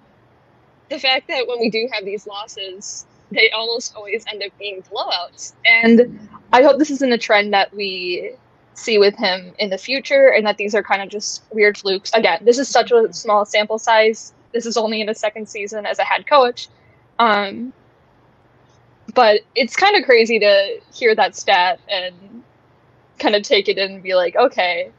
the 0.91 0.99
fact 0.99 1.29
that 1.29 1.47
when 1.49 1.59
we 1.59 1.71
do 1.71 1.89
have 1.91 2.05
these 2.05 2.27
losses, 2.27 3.07
they 3.31 3.51
almost 3.51 3.95
always 3.95 4.25
end 4.31 4.43
up 4.43 4.57
being 4.59 4.83
blowouts. 4.83 5.53
And 5.65 6.29
I 6.53 6.63
hope 6.63 6.79
this 6.79 6.91
isn't 6.91 7.13
a 7.13 7.19
trend 7.19 7.53
that 7.53 7.75
we 7.75 8.33
see 8.75 8.99
with 8.99 9.17
him 9.17 9.53
in 9.59 9.71
the 9.71 9.79
future 9.79 10.29
and 10.29 10.47
that 10.47 10.57
these 10.57 10.75
are 10.75 10.83
kind 10.83 11.03
of 11.03 11.09
just 11.09 11.43
weird 11.53 11.77
flukes. 11.77 12.11
Again, 12.15 12.41
this 12.45 12.59
is 12.59 12.69
such 12.69 12.91
a 12.91 13.13
small 13.13 13.45
sample 13.45 13.79
size. 13.79 14.33
This 14.53 14.67
is 14.67 14.77
only 14.77 15.01
in 15.01 15.09
a 15.09 15.15
second 15.15 15.49
season 15.49 15.87
as 15.87 15.99
a 15.99 16.05
head 16.05 16.27
coach. 16.27 16.69
Um, 17.19 17.73
but 19.15 19.41
it's 19.55 19.77
kind 19.77 19.97
of 19.97 20.05
crazy 20.05 20.39
to 20.39 20.81
hear 20.95 21.15
that 21.15 21.37
stat 21.37 21.81
and 21.89 22.43
kind 23.19 23.35
of 23.35 23.43
take 23.43 23.69
it 23.69 23.77
in 23.77 23.93
and 23.93 24.03
be 24.03 24.15
like, 24.15 24.35
okay, 24.37 24.91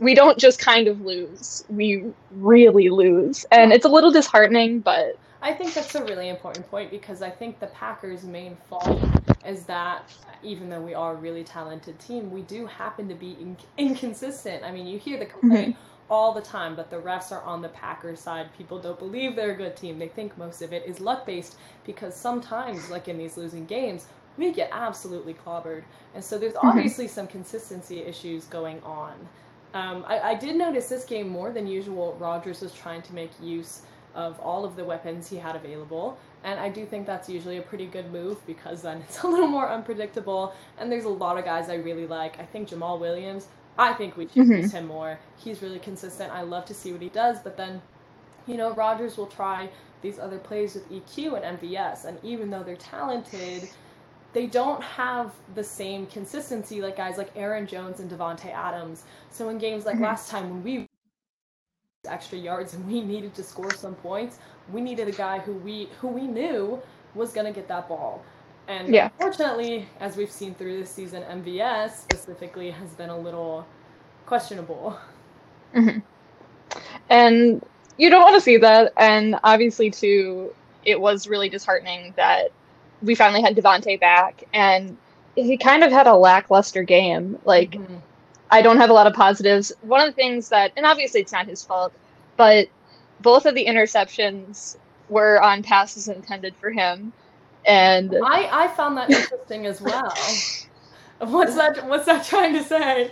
we 0.00 0.14
don't 0.14 0.38
just 0.38 0.58
kind 0.58 0.88
of 0.88 1.02
lose, 1.02 1.64
we 1.68 2.04
really 2.32 2.88
lose. 2.88 3.44
And 3.52 3.72
it's 3.72 3.84
a 3.84 3.88
little 3.88 4.10
disheartening, 4.10 4.80
but 4.80 5.18
I 5.42 5.54
think 5.54 5.72
that's 5.72 5.94
a 5.94 6.04
really 6.04 6.28
important 6.28 6.70
point 6.70 6.90
because 6.90 7.22
I 7.22 7.30
think 7.30 7.60
the 7.60 7.68
Packers' 7.68 8.24
main 8.24 8.56
fault 8.68 9.02
is 9.46 9.64
that 9.64 10.12
even 10.42 10.68
though 10.68 10.80
we 10.80 10.94
are 10.94 11.12
a 11.12 11.16
really 11.16 11.44
talented 11.44 11.98
team, 11.98 12.30
we 12.30 12.42
do 12.42 12.66
happen 12.66 13.08
to 13.08 13.14
be 13.14 13.32
in- 13.40 13.56
inconsistent. 13.78 14.62
I 14.64 14.70
mean, 14.70 14.86
you 14.86 14.98
hear 14.98 15.18
the 15.18 15.26
complaint 15.26 15.74
mm-hmm. 15.76 16.12
all 16.12 16.34
the 16.34 16.42
time 16.42 16.76
that 16.76 16.90
the 16.90 16.96
refs 16.96 17.32
are 17.32 17.42
on 17.42 17.62
the 17.62 17.70
Packers' 17.70 18.20
side. 18.20 18.50
People 18.56 18.78
don't 18.78 18.98
believe 18.98 19.34
they're 19.34 19.52
a 19.52 19.56
good 19.56 19.76
team. 19.76 19.98
They 19.98 20.08
think 20.08 20.36
most 20.36 20.60
of 20.60 20.74
it 20.74 20.84
is 20.86 21.00
luck 21.00 21.24
based 21.24 21.56
because 21.86 22.14
sometimes, 22.14 22.90
like 22.90 23.08
in 23.08 23.16
these 23.16 23.38
losing 23.38 23.64
games, 23.64 24.06
we 24.36 24.52
get 24.52 24.68
absolutely 24.72 25.34
clobbered. 25.34 25.84
And 26.14 26.22
so 26.22 26.38
there's 26.38 26.54
Mhm. 26.54 26.64
obviously 26.64 27.08
some 27.08 27.26
consistency 27.26 28.00
issues 28.00 28.44
going 28.44 28.82
on. 28.82 29.14
Um, 29.72 30.04
I, 30.06 30.20
I 30.20 30.34
did 30.34 30.56
notice 30.56 30.88
this 30.88 31.04
game 31.04 31.28
more 31.28 31.50
than 31.50 31.66
usual. 31.66 32.16
Rodgers 32.18 32.60
was 32.60 32.72
trying 32.74 33.02
to 33.02 33.14
make 33.14 33.30
use 33.40 33.82
of 34.14 34.38
all 34.40 34.64
of 34.64 34.76
the 34.76 34.84
weapons 34.84 35.28
he 35.28 35.36
had 35.36 35.56
available, 35.56 36.18
and 36.44 36.58
I 36.60 36.68
do 36.68 36.86
think 36.86 37.06
that's 37.06 37.28
usually 37.28 37.58
a 37.58 37.62
pretty 37.62 37.86
good 37.86 38.10
move 38.12 38.44
because 38.46 38.82
then 38.82 38.98
it's 39.08 39.22
a 39.22 39.28
little 39.28 39.46
more 39.48 39.68
unpredictable. 39.68 40.54
And 40.78 40.90
there's 40.90 41.04
a 41.04 41.08
lot 41.10 41.38
of 41.38 41.44
guys 41.44 41.68
I 41.68 41.74
really 41.76 42.06
like. 42.06 42.38
I 42.40 42.44
think 42.44 42.68
Jamaal 42.68 42.98
Williams. 43.00 43.48
I 43.78 43.92
think 43.94 44.16
we 44.16 44.28
should 44.28 44.48
Mhm. 44.48 44.52
use 44.52 44.72
him 44.72 44.86
more. 44.86 45.18
He's 45.36 45.62
really 45.62 45.78
consistent. 45.78 46.32
I 46.32 46.42
love 46.42 46.64
to 46.66 46.74
see 46.74 46.92
what 46.92 47.00
he 47.02 47.08
does, 47.08 47.38
but 47.40 47.56
then, 47.56 47.80
you 48.46 48.56
know, 48.56 48.72
Rodgers 48.74 49.16
will 49.16 49.26
try 49.26 49.70
these 50.02 50.18
other 50.18 50.38
plays 50.38 50.74
with 50.74 50.90
EQ 50.90 51.34
and 51.36 51.44
MVS, 51.44 52.04
and 52.04 52.18
even 52.24 52.50
though 52.50 52.62
they're 52.62 52.76
talented, 52.76 53.68
they 54.32 54.46
don't 54.46 54.82
have 54.82 55.34
the 55.54 55.64
same 55.64 56.06
consistency 56.06 56.80
like 56.82 56.96
guys 56.96 57.18
like 57.18 57.30
Aaron 57.36 57.66
Jones 57.66 58.00
and 58.00 58.10
Davante 58.10 58.52
Adams. 58.52 59.04
So 59.30 59.48
in 59.50 59.58
games 59.58 59.86
like 59.86 59.98
Mhm. 59.98 60.00
last 60.00 60.30
time 60.30 60.50
when 60.50 60.62
we 60.64 60.86
extra 62.10 62.38
yards 62.38 62.74
and 62.74 62.86
we 62.86 63.00
needed 63.00 63.34
to 63.34 63.42
score 63.42 63.72
some 63.72 63.94
points, 63.96 64.38
we 64.72 64.80
needed 64.80 65.08
a 65.08 65.12
guy 65.12 65.38
who 65.38 65.52
we 65.52 65.88
who 66.00 66.08
we 66.08 66.26
knew 66.26 66.80
was 67.14 67.32
gonna 67.32 67.52
get 67.52 67.68
that 67.68 67.88
ball. 67.88 68.22
And 68.68 68.94
Yeah. 68.94 69.08
unfortunately, 69.18 69.86
as 70.00 70.16
we've 70.16 70.30
seen 70.30 70.54
through 70.54 70.78
this 70.78 70.90
season, 70.90 71.22
MVS 71.24 72.00
specifically 72.00 72.70
has 72.70 72.90
been 72.94 73.10
a 73.10 73.18
little 73.18 73.66
questionable. 74.26 74.98
And 77.08 77.64
you 77.98 78.10
don't 78.10 78.22
want 78.22 78.34
to 78.36 78.40
see 78.40 78.56
that. 78.58 78.92
And 78.96 79.38
obviously, 79.42 79.90
too, 79.90 80.54
it 80.84 81.00
was 81.00 81.26
really 81.28 81.48
disheartening 81.48 82.12
that 82.16 82.52
we 83.02 83.14
finally 83.14 83.42
had 83.42 83.56
Davante 83.56 83.98
back, 83.98 84.44
and 84.52 84.96
he 85.34 85.56
kind 85.56 85.82
of 85.84 85.90
had 85.92 86.06
a 86.06 86.14
lackluster 86.14 86.82
game. 86.82 87.38
Like, 87.44 87.72
Mhm. 87.72 88.00
I 88.50 88.62
don't 88.62 88.78
have 88.78 88.90
a 88.90 88.92
lot 88.92 89.06
of 89.06 89.14
positives. 89.14 89.72
One 89.82 90.00
of 90.00 90.06
the 90.06 90.12
things 90.12 90.48
that, 90.48 90.72
and 90.76 90.84
obviously 90.84 91.20
it's 91.20 91.32
not 91.32 91.46
his 91.46 91.62
fault, 91.64 91.92
but 92.36 92.68
both 93.20 93.46
of 93.46 93.54
the 93.54 93.66
interceptions 93.66 94.76
were 95.08 95.42
on 95.42 95.62
passes 95.62 96.08
intended 96.08 96.54
for 96.56 96.70
him. 96.70 97.12
And 97.66 98.14
I, 98.24 98.64
I 98.64 98.68
found 98.68 98.96
that 98.96 99.10
interesting 99.10 99.66
as 99.66 99.80
well. 99.80 100.12
What's 101.18 101.54
that 101.54 101.86
what's 101.86 102.06
that 102.06 102.24
trying 102.24 102.54
to 102.54 102.64
say? 102.64 103.10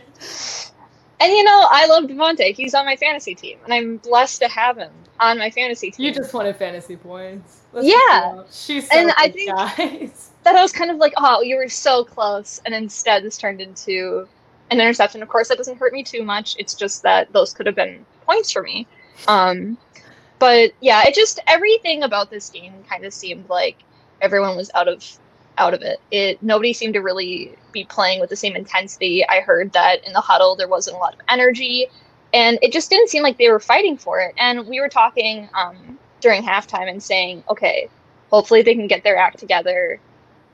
and 1.21 1.31
you 1.31 1.45
know, 1.45 1.67
I 1.71 1.87
love 1.89 2.05
Davante. 2.05 2.55
He's 2.55 2.73
on 2.73 2.87
my 2.87 2.97
fantasy 2.97 3.35
team, 3.35 3.59
and 3.65 3.75
I'm 3.75 3.99
blessed 3.99 4.41
to 4.41 4.49
have 4.49 4.79
him 4.79 4.91
on 5.21 5.37
my 5.39 5.51
fantasy 5.51 5.91
team. 5.91 6.07
You 6.07 6.15
just 6.15 6.33
wanted 6.33 6.57
fantasy 6.57 6.97
points. 6.97 7.61
Yeah. 7.75 7.83
be 7.83 8.37
real. 8.37 8.47
She's 8.51 8.89
so 8.89 8.97
And 8.99 9.13
I 9.19 9.29
think- 9.29 9.51
guys. 9.51 10.31
that 10.45 10.57
I 10.57 10.63
was 10.63 10.73
kind 10.73 10.91
of 10.91 10.97
like, 10.97 11.13
oh, 11.19 11.43
you 11.43 11.57
were 11.57 11.69
so 11.69 12.03
close, 12.03 12.63
and 12.65 12.75
instead 12.75 13.23
this 13.25 13.37
turned 13.37 13.61
into 13.61 14.27
an 14.71 14.81
interception. 14.81 15.23
Of 15.23 15.29
course, 15.29 15.49
that 15.49 15.59
doesn't 15.59 15.79
hurt 15.79 15.93
me 15.93 16.03
too 16.03 16.23
much. 16.23 16.57
It's 16.59 16.75
just 16.75 17.03
that 17.03 17.33
those 17.33 17.53
could 17.53 17.67
have 17.67 17.75
been 17.75 18.05
points 18.25 18.51
for 18.51 18.63
me. 18.63 18.87
Um, 19.27 19.79
but 20.39 20.73
yeah, 20.81 21.03
it 21.07 21.15
just 21.15 21.41
everything 21.47 22.03
about 22.03 22.31
this 22.31 22.51
game 22.51 22.73
kind 22.89 23.05
of 23.05 23.13
seemed 23.13 23.49
like 23.49 23.77
everyone 24.21 24.57
was 24.57 24.71
out 24.75 24.89
of 24.89 25.05
out 25.57 25.75
of 25.75 25.83
it. 25.83 26.01
It 26.11 26.43
nobody 26.43 26.73
seemed 26.73 26.95
to 26.95 27.01
really 27.01 27.57
be 27.73 27.85
playing 27.85 28.21
with 28.21 28.31
the 28.31 28.37
same 28.37 28.55
intensity. 28.57 29.27
I 29.29 29.41
heard 29.41 29.73
that 29.73 30.07
in 30.07 30.13
the 30.13 30.21
huddle 30.21 30.57
there 30.57 30.69
wasn't 30.69 30.97
a 30.97 31.01
lot 31.01 31.15
of 31.15 31.21
energy, 31.29 31.87
and 32.33 32.59
it 32.63 32.73
just 32.73 32.91
didn't 32.91 33.09
seem 33.09 33.23
like 33.23 33.39
they 33.39 33.51
were 33.51 33.61
fighting 33.61 33.97
for 33.97 34.21
it. 34.21 34.35
And 34.39 34.67
we 34.67 34.81
were 34.81 34.89
talking 34.89 35.49
um, 35.55 35.99
during 36.21 36.43
halftime 36.43 36.89
and 36.89 37.03
saying, 37.03 37.43
okay, 37.51 37.89
hopefully 38.31 38.63
they 38.63 38.75
can 38.75 38.87
get 38.87 39.03
their 39.03 39.17
act 39.17 39.39
together 39.39 40.01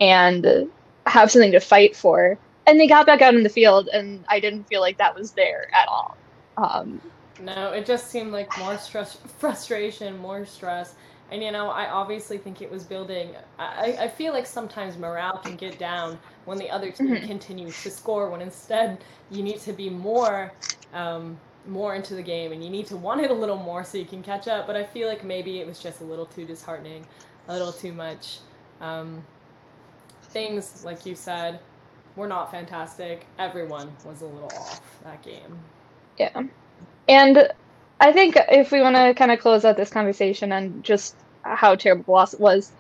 and 0.01 0.71
have 1.07 1.31
something 1.31 1.53
to 1.53 1.61
fight 1.61 1.95
for. 1.97 2.39
And 2.67 2.81
they 2.81 2.89
got 2.89 3.07
back 3.07 3.23
out 3.23 3.35
in 3.35 3.43
the 3.43 3.49
field, 3.51 3.89
and 3.93 4.25
I 4.29 4.41
didn't 4.41 4.65
feel 4.65 4.81
like 4.81 4.99
that 4.99 5.15
was 5.15 5.33
there 5.35 5.69
at 5.75 5.89
all. 5.89 6.19
Um, 6.57 7.01
No, 7.39 7.73
it 7.73 7.85
just 7.87 8.09
seemed 8.11 8.33
like 8.33 8.57
more 8.57 8.79
stress, 8.79 9.15
frustration, 9.39 10.17
more 10.19 10.47
stress. 10.47 10.95
And 11.31 11.43
you 11.43 11.51
know, 11.51 11.71
I 11.71 11.89
obviously 11.91 12.39
think 12.39 12.63
it 12.63 12.71
was 12.71 12.85
building. 12.85 13.35
I, 13.59 13.97
I 14.03 14.09
feel 14.09 14.33
like 14.33 14.47
sometimes 14.47 14.99
morale 14.99 15.39
can 15.39 15.57
get 15.57 15.79
down 15.79 16.19
when 16.45 16.59
the 16.59 16.71
other 16.71 16.93
team 16.93 17.21
Mhm. 17.21 17.21
continues 17.21 17.81
to 17.83 17.91
score. 17.91 18.31
When 18.31 18.41
instead 18.43 19.05
you 19.31 19.43
need 19.43 19.61
to 19.63 19.73
be 19.73 19.91
more, 19.91 20.55
um, 20.93 21.41
more 21.65 21.95
into 21.95 22.15
the 22.15 22.23
game, 22.23 22.53
and 22.53 22.63
you 22.63 22.71
need 22.71 22.87
to 22.89 22.97
want 22.97 23.23
it 23.23 23.31
a 23.31 23.35
little 23.35 23.57
more 23.57 23.85
so 23.85 23.99
you 23.99 24.07
can 24.07 24.23
catch 24.23 24.47
up. 24.47 24.67
But 24.67 24.77
I 24.77 24.85
feel 24.85 25.09
like 25.09 25.25
maybe 25.25 25.61
it 25.61 25.67
was 25.67 25.81
just 25.81 26.01
a 26.03 26.05
little 26.05 26.27
too 26.27 26.45
disheartening, 26.47 27.07
a 27.49 27.53
little 27.55 27.73
too 27.73 27.93
much. 27.93 28.41
Um, 28.81 29.27
things 30.23 30.85
like 30.85 31.07
you 31.07 31.15
said 31.15 31.61
were 32.17 32.29
not 32.29 32.51
fantastic. 32.51 33.27
Everyone 33.39 33.97
was 34.05 34.23
a 34.23 34.27
little 34.27 34.53
off 34.57 34.99
that 35.03 35.23
game. 35.23 35.65
Yeah. 36.19 36.45
And 37.09 37.49
I 38.01 38.13
think 38.13 38.37
if 38.51 38.73
we 38.73 38.81
want 38.83 38.97
to 38.97 39.15
kind 39.15 39.31
of 39.33 39.41
close 39.41 39.65
out 39.65 39.77
this 39.77 39.91
conversation 39.91 40.53
on 40.53 40.83
just 40.83 41.17
how 41.43 41.75
terrible 41.77 42.15
loss 42.15 42.35
was, 42.39 42.73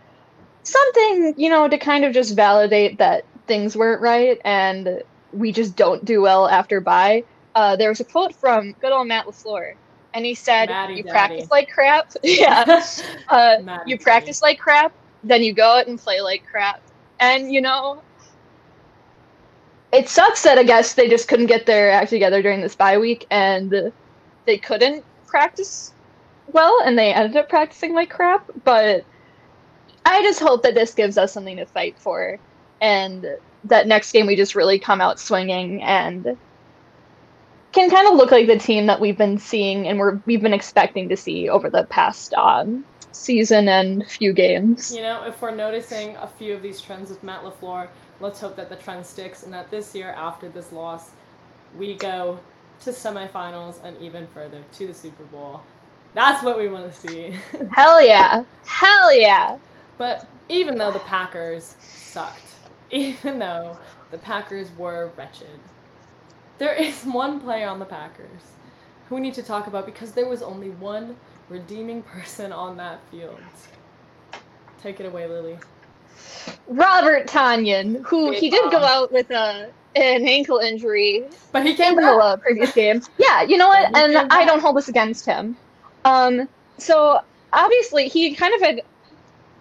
something, 0.62 1.34
you 1.36 1.50
know, 1.50 1.68
to 1.68 1.78
kind 1.78 2.04
of 2.04 2.12
just 2.12 2.36
validate 2.36 2.98
that 2.98 3.26
things 3.46 3.76
weren't 3.76 4.00
right 4.02 4.40
and 4.44 5.02
we 5.32 5.52
just 5.52 5.76
don't 5.76 6.04
do 6.04 6.22
well 6.22 6.48
after 6.48 6.80
bye. 6.80 7.24
Uh, 7.54 7.76
there 7.76 7.88
was 7.90 8.00
a 8.00 8.04
quote 8.04 8.34
from 8.34 8.72
good 8.80 8.92
old 8.92 9.06
Matt 9.08 9.26
LaFleur, 9.26 9.74
and 10.14 10.24
he 10.24 10.34
said, 10.34 10.70
Matty 10.70 10.96
You 10.96 11.02
Daddy. 11.02 11.10
practice 11.10 11.50
like 11.50 11.70
crap. 11.70 12.12
yeah. 12.22 12.84
Uh, 13.28 13.56
you 13.84 13.98
Daddy. 13.98 13.98
practice 13.98 14.42
like 14.42 14.58
crap, 14.58 14.94
then 15.24 15.42
you 15.42 15.54
go 15.54 15.78
out 15.78 15.86
and 15.88 15.98
play 15.98 16.20
like 16.20 16.44
crap. 16.46 16.82
And, 17.20 17.52
you 17.52 17.60
know, 17.62 18.03
it 19.94 20.08
sucks 20.08 20.42
that 20.42 20.58
I 20.58 20.64
guess 20.64 20.94
they 20.94 21.08
just 21.08 21.28
couldn't 21.28 21.46
get 21.46 21.66
their 21.66 21.90
act 21.90 22.10
together 22.10 22.42
during 22.42 22.60
this 22.60 22.74
bye 22.74 22.98
week 22.98 23.26
and 23.30 23.92
they 24.44 24.58
couldn't 24.58 25.04
practice 25.26 25.92
well 26.52 26.80
and 26.84 26.98
they 26.98 27.14
ended 27.14 27.36
up 27.36 27.48
practicing 27.48 27.94
like 27.94 28.10
crap. 28.10 28.50
But 28.64 29.04
I 30.04 30.20
just 30.22 30.40
hope 30.40 30.64
that 30.64 30.74
this 30.74 30.94
gives 30.94 31.16
us 31.16 31.32
something 31.32 31.56
to 31.58 31.66
fight 31.66 31.96
for 31.96 32.40
and 32.80 33.24
that 33.64 33.86
next 33.86 34.10
game 34.10 34.26
we 34.26 34.34
just 34.34 34.56
really 34.56 34.80
come 34.80 35.00
out 35.00 35.20
swinging 35.20 35.80
and 35.82 36.36
can 37.70 37.88
kind 37.88 38.08
of 38.08 38.14
look 38.14 38.32
like 38.32 38.48
the 38.48 38.58
team 38.58 38.86
that 38.86 39.00
we've 39.00 39.16
been 39.16 39.38
seeing 39.38 39.86
and 39.86 39.98
we're 39.98 40.20
we've 40.26 40.42
been 40.42 40.52
expecting 40.52 41.08
to 41.08 41.16
see 41.16 41.48
over 41.48 41.70
the 41.70 41.84
past 41.84 42.34
um, 42.34 42.84
season 43.12 43.68
and 43.68 44.06
few 44.08 44.32
games. 44.32 44.94
You 44.94 45.02
know, 45.02 45.24
if 45.24 45.40
we're 45.40 45.54
noticing 45.54 46.16
a 46.16 46.26
few 46.26 46.52
of 46.54 46.62
these 46.62 46.80
trends 46.80 47.10
with 47.10 47.22
Matt 47.22 47.42
LaFleur, 47.42 47.88
let's 48.20 48.40
hope 48.40 48.56
that 48.56 48.68
the 48.68 48.76
trend 48.76 49.04
sticks 49.04 49.42
and 49.42 49.52
that 49.52 49.70
this 49.70 49.94
year, 49.94 50.10
after 50.10 50.48
this 50.48 50.72
loss, 50.72 51.10
we 51.76 51.94
go 51.94 52.38
to 52.80 52.90
semifinals 52.90 53.82
and 53.84 53.96
even 54.00 54.26
further 54.28 54.62
to 54.72 54.86
the 54.86 54.94
Super 54.94 55.24
Bowl. 55.24 55.62
That's 56.14 56.42
what 56.44 56.58
we 56.58 56.68
want 56.68 56.92
to 56.92 57.08
see. 57.08 57.34
Hell 57.72 58.04
yeah. 58.04 58.44
Hell 58.66 59.14
yeah. 59.14 59.58
but 59.98 60.26
even 60.48 60.78
though 60.78 60.92
the 60.92 61.00
Packers 61.00 61.76
sucked, 61.80 62.40
even 62.90 63.38
though 63.38 63.76
the 64.10 64.18
Packers 64.18 64.68
were 64.78 65.10
wretched, 65.16 65.58
there 66.58 66.74
is 66.74 67.02
one 67.04 67.40
player 67.40 67.68
on 67.68 67.78
the 67.78 67.84
Packers 67.84 68.42
who 69.08 69.16
we 69.16 69.20
need 69.20 69.34
to 69.34 69.42
talk 69.42 69.66
about 69.66 69.86
because 69.86 70.12
there 70.12 70.28
was 70.28 70.42
only 70.42 70.70
one 70.70 71.16
redeeming 71.48 72.02
person 72.02 72.52
on 72.52 72.76
that 72.76 73.00
field. 73.10 73.40
Take 74.82 75.00
it 75.00 75.06
away, 75.06 75.26
Lily. 75.26 75.58
Robert 76.68 77.26
Tonyan, 77.26 78.02
who 78.04 78.30
Big 78.30 78.40
he 78.40 78.50
did 78.50 78.70
go 78.70 78.78
out 78.78 79.12
with 79.12 79.30
a 79.30 79.70
an 79.96 80.26
ankle 80.26 80.58
injury 80.58 81.24
But 81.52 81.62
he 81.64 81.70
in 81.70 81.76
came 81.76 81.94
the 81.94 82.02
back. 82.02 82.20
uh, 82.20 82.36
previous 82.38 82.72
game. 82.72 83.00
Yeah, 83.16 83.42
you 83.42 83.56
know 83.56 83.68
what? 83.68 83.96
And 83.96 84.16
I 84.16 84.26
back. 84.26 84.46
don't 84.48 84.60
hold 84.60 84.76
this 84.76 84.88
against 84.88 85.24
him. 85.24 85.56
Um, 86.04 86.48
so 86.78 87.20
obviously 87.52 88.08
he 88.08 88.34
kind 88.34 88.52
of 88.54 88.60
had 88.60 88.82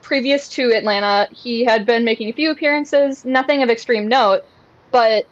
previous 0.01 0.49
to 0.49 0.71
Atlanta, 0.73 1.27
he 1.31 1.63
had 1.63 1.85
been 1.85 2.03
making 2.03 2.29
a 2.29 2.33
few 2.33 2.51
appearances, 2.51 3.23
nothing 3.23 3.61
of 3.63 3.69
extreme 3.69 4.07
note, 4.07 4.43
but 4.91 5.25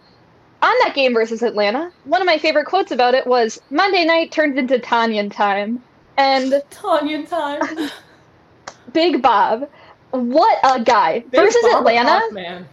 on 0.62 0.74
that 0.86 0.94
game 0.96 1.14
versus 1.14 1.42
Atlanta, 1.42 1.92
one 2.06 2.22
of 2.22 2.26
my 2.26 2.38
favorite 2.38 2.66
quotes 2.66 2.92
about 2.92 3.14
it 3.14 3.26
was 3.28 3.60
Monday 3.72 4.06
night 4.06 4.32
turned 4.32 4.58
into 4.58 4.78
Tonyan 4.78 5.34
time. 5.34 5.82
And 6.18 6.62
Tanya 6.70 7.26
time. 7.26 7.90
Big 8.94 9.22
Bob, 9.22 9.68
what 10.12 10.58
a 10.64 10.84
guy. 10.84 11.20
Big 11.20 11.32
versus 11.42 11.62
Bob 11.64 11.80
Atlanta, 11.88 12.20
Clock, 12.20 12.34
man. 12.34 12.68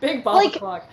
Big 0.00 0.24
Bob 0.24 0.34
Like- 0.36 0.52
clock. 0.54 0.88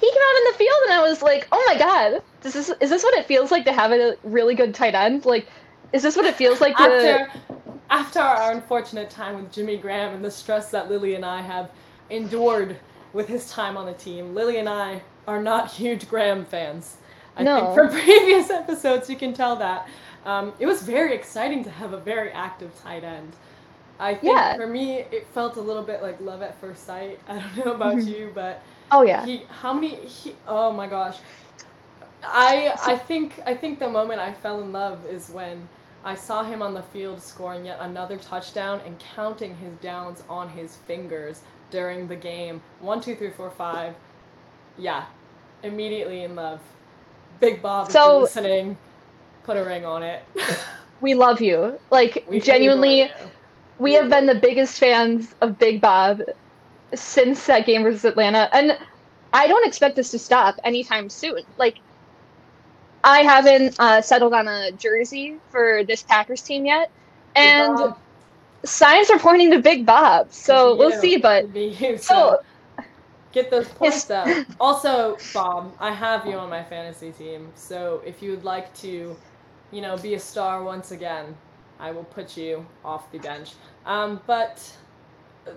he 0.00 0.10
came 0.10 0.22
out 0.22 0.36
in 0.38 0.52
the 0.52 0.58
field 0.58 0.78
and 0.84 0.92
I 0.92 1.02
was 1.02 1.22
like, 1.22 1.48
"Oh 1.52 1.64
my 1.72 1.78
god, 1.78 2.22
this 2.42 2.56
is 2.56 2.70
is 2.80 2.90
this 2.90 3.02
what 3.02 3.14
it 3.14 3.26
feels 3.26 3.50
like 3.50 3.64
to 3.64 3.72
have 3.72 3.92
a 3.92 4.16
really 4.22 4.54
good 4.54 4.74
tight 4.74 4.94
end? 4.94 5.24
Like, 5.24 5.46
is 5.92 6.02
this 6.02 6.16
what 6.16 6.26
it 6.26 6.34
feels 6.34 6.60
like 6.60 6.76
to?" 6.76 6.82
After 6.82 7.40
after 7.90 8.18
our 8.20 8.52
unfortunate 8.52 9.10
time 9.10 9.36
with 9.36 9.52
Jimmy 9.52 9.76
Graham 9.76 10.14
and 10.14 10.24
the 10.24 10.30
stress 10.30 10.70
that 10.70 10.90
Lily 10.90 11.14
and 11.14 11.24
I 11.24 11.40
have 11.40 11.70
endured 12.10 12.76
with 13.12 13.28
his 13.28 13.50
time 13.50 13.76
on 13.76 13.86
the 13.86 13.92
team, 13.92 14.34
Lily 14.34 14.58
and 14.58 14.68
I 14.68 15.02
are 15.28 15.40
not 15.40 15.70
huge 15.70 16.08
Graham 16.08 16.44
fans. 16.44 16.96
I 17.36 17.42
No. 17.42 17.60
think 17.60 17.74
from 17.74 18.00
previous 18.04 18.50
episodes 18.50 19.08
you 19.08 19.16
can 19.16 19.32
tell 19.32 19.56
that. 19.56 19.88
Um, 20.26 20.52
it 20.58 20.66
was 20.66 20.82
very 20.82 21.14
exciting 21.14 21.62
to 21.64 21.70
have 21.70 21.92
a 21.92 21.98
very 21.98 22.30
active 22.32 22.70
tight 22.82 23.04
end. 23.04 23.34
I 24.00 24.14
think 24.14 24.34
Yeah. 24.36 24.56
for 24.56 24.66
me, 24.66 24.98
it 24.98 25.26
felt 25.34 25.56
a 25.56 25.60
little 25.60 25.82
bit 25.82 26.02
like 26.02 26.20
love 26.20 26.42
at 26.42 26.60
first 26.60 26.84
sight. 26.86 27.18
I 27.28 27.34
don't 27.38 27.64
know 27.64 27.72
about 27.74 27.94
Mhm. 27.96 28.06
you, 28.08 28.32
but 28.34 28.60
Oh 28.90 29.02
yeah. 29.02 29.24
he, 29.24 29.42
how 29.48 29.72
many? 29.72 29.94
He, 29.96 30.34
oh 30.48 30.72
my 30.72 30.86
gosh, 30.86 31.18
I 32.22 32.74
I 32.86 32.96
think 32.96 33.40
I 33.46 33.54
think 33.54 33.78
the 33.78 33.88
moment 33.88 34.20
I 34.20 34.32
fell 34.32 34.60
in 34.60 34.72
love 34.72 34.98
is 35.06 35.30
when 35.30 35.68
I 36.04 36.14
saw 36.14 36.42
him 36.42 36.60
on 36.62 36.74
the 36.74 36.82
field 36.82 37.22
scoring 37.22 37.66
yet 37.66 37.78
another 37.80 38.16
touchdown 38.16 38.80
and 38.84 38.98
counting 39.14 39.56
his 39.56 39.72
downs 39.80 40.22
on 40.28 40.48
his 40.48 40.76
fingers 40.76 41.40
during 41.70 42.06
the 42.08 42.16
game. 42.16 42.60
One, 42.80 43.00
two, 43.00 43.14
three, 43.14 43.30
four, 43.30 43.50
five. 43.50 43.94
Yeah, 44.76 45.04
immediately 45.62 46.24
in 46.24 46.34
love. 46.34 46.60
Big 47.40 47.62
Bob, 47.62 47.90
So- 47.90 48.20
listening, 48.20 48.76
put 49.44 49.56
a 49.56 49.64
ring 49.64 49.84
on 49.86 50.02
it. 50.02 50.22
We 51.00 51.12
love 51.14 51.40
you. 51.42 51.78
Like 51.90 52.24
We 52.28 52.40
genuinely, 52.40 53.02
adore 53.02 53.16
you. 53.18 53.30
We 53.78 53.94
have 53.94 54.08
been 54.08 54.26
the 54.26 54.34
biggest 54.34 54.78
fans 54.78 55.34
of 55.40 55.58
Big 55.58 55.80
Bob 55.80 56.22
since 56.94 57.46
that 57.46 57.66
game 57.66 57.82
versus 57.82 58.04
Atlanta, 58.04 58.48
and 58.54 58.78
I 59.32 59.46
don't 59.46 59.66
expect 59.66 59.96
this 59.96 60.10
to 60.12 60.18
stop 60.18 60.58
anytime 60.64 61.08
soon. 61.08 61.40
Like, 61.58 61.78
I 63.02 63.20
haven't 63.20 63.76
uh, 63.78 64.00
settled 64.00 64.32
on 64.32 64.48
a 64.48 64.72
jersey 64.72 65.36
for 65.50 65.84
this 65.84 66.02
Packers 66.02 66.42
team 66.42 66.66
yet, 66.66 66.90
and 67.34 67.94
signs 68.64 69.10
are 69.10 69.18
pointing 69.18 69.50
to 69.50 69.60
Big 69.60 69.84
Bob. 69.84 70.32
So 70.32 70.76
we'll 70.76 70.92
see. 70.92 71.16
But 71.16 71.54
you, 71.54 71.98
so 71.98 72.40
Get 73.34 73.50
those 73.50 73.68
points 73.80 74.08
up. 74.10 74.28
Also, 74.60 75.18
Bob, 75.34 75.74
I 75.80 75.92
have 75.92 76.24
you 76.24 76.34
on 76.34 76.48
my 76.48 76.62
fantasy 76.62 77.10
team, 77.10 77.50
so 77.56 78.00
if 78.06 78.22
you 78.22 78.30
would 78.30 78.44
like 78.44 78.72
to, 78.76 79.16
you 79.72 79.82
know, 79.82 79.96
be 79.98 80.14
a 80.14 80.20
star 80.20 80.62
once 80.62 80.92
again, 80.92 81.36
I 81.78 81.90
will 81.90 82.04
put 82.04 82.36
you 82.36 82.66
off 82.84 83.10
the 83.12 83.18
bench. 83.18 83.52
Um, 83.84 84.20
but 84.26 84.76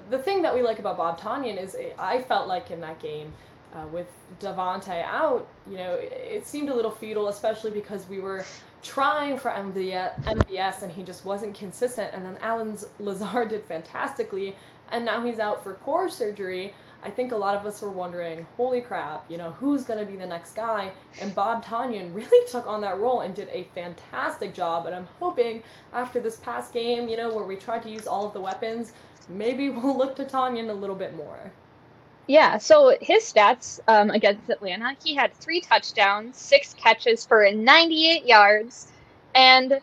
the 0.09 0.19
thing 0.19 0.41
that 0.41 0.53
we 0.53 0.61
like 0.61 0.79
about 0.79 0.97
Bob 0.97 1.19
Tonyan 1.19 1.61
is 1.61 1.75
I 1.97 2.21
felt 2.21 2.47
like 2.47 2.71
in 2.71 2.81
that 2.81 2.99
game 2.99 3.33
uh, 3.73 3.85
with 3.87 4.07
Davante 4.39 5.03
out, 5.03 5.47
you 5.69 5.77
know, 5.77 5.93
it, 5.93 6.11
it 6.13 6.47
seemed 6.47 6.69
a 6.69 6.75
little 6.75 6.91
futile, 6.91 7.27
especially 7.27 7.71
because 7.71 8.07
we 8.07 8.19
were 8.19 8.45
trying 8.83 9.37
for 9.37 9.51
MVS 9.51 10.81
and 10.81 10.91
he 10.91 11.03
just 11.03 11.25
wasn't 11.25 11.55
consistent. 11.55 12.13
And 12.13 12.25
then 12.25 12.37
Allen 12.41 12.77
Lazard 12.99 13.49
did 13.49 13.63
fantastically, 13.65 14.55
and 14.91 15.03
now 15.05 15.23
he's 15.25 15.39
out 15.39 15.63
for 15.63 15.73
core 15.75 16.09
surgery. 16.09 16.73
I 17.07 17.09
think 17.09 17.31
a 17.31 17.37
lot 17.37 17.55
of 17.55 17.65
us 17.65 17.81
were 17.81 17.89
wondering, 17.89 18.45
holy 18.57 18.81
crap, 18.81 19.23
you 19.31 19.37
know, 19.37 19.51
who's 19.51 19.85
going 19.85 19.97
to 19.97 20.05
be 20.05 20.17
the 20.17 20.25
next 20.25 20.57
guy? 20.57 20.91
And 21.21 21.33
Bob 21.33 21.63
Tonyan 21.63 22.13
really 22.13 22.51
took 22.51 22.67
on 22.67 22.81
that 22.81 22.99
role 22.99 23.21
and 23.21 23.33
did 23.33 23.47
a 23.47 23.65
fantastic 23.73 24.53
job. 24.53 24.87
And 24.87 24.93
I'm 24.93 25.07
hoping 25.17 25.63
after 25.93 26.19
this 26.19 26.35
past 26.35 26.73
game, 26.73 27.07
you 27.07 27.15
know, 27.15 27.33
where 27.33 27.45
we 27.45 27.55
tried 27.55 27.83
to 27.83 27.89
use 27.89 28.07
all 28.07 28.27
of 28.27 28.33
the 28.33 28.41
weapons, 28.41 28.91
maybe 29.29 29.69
we'll 29.69 29.97
look 29.97 30.17
to 30.17 30.25
Tonyan 30.25 30.69
a 30.69 30.73
little 30.73 30.97
bit 30.97 31.15
more. 31.15 31.39
Yeah, 32.27 32.57
so 32.57 32.97
his 32.99 33.23
stats 33.23 33.79
um, 33.87 34.09
against 34.09 34.49
Atlanta, 34.49 34.97
he 35.01 35.15
had 35.15 35.33
three 35.33 35.61
touchdowns, 35.61 36.35
six 36.35 36.73
catches 36.73 37.25
for 37.25 37.49
98 37.49 38.25
yards. 38.25 38.91
And 39.33 39.79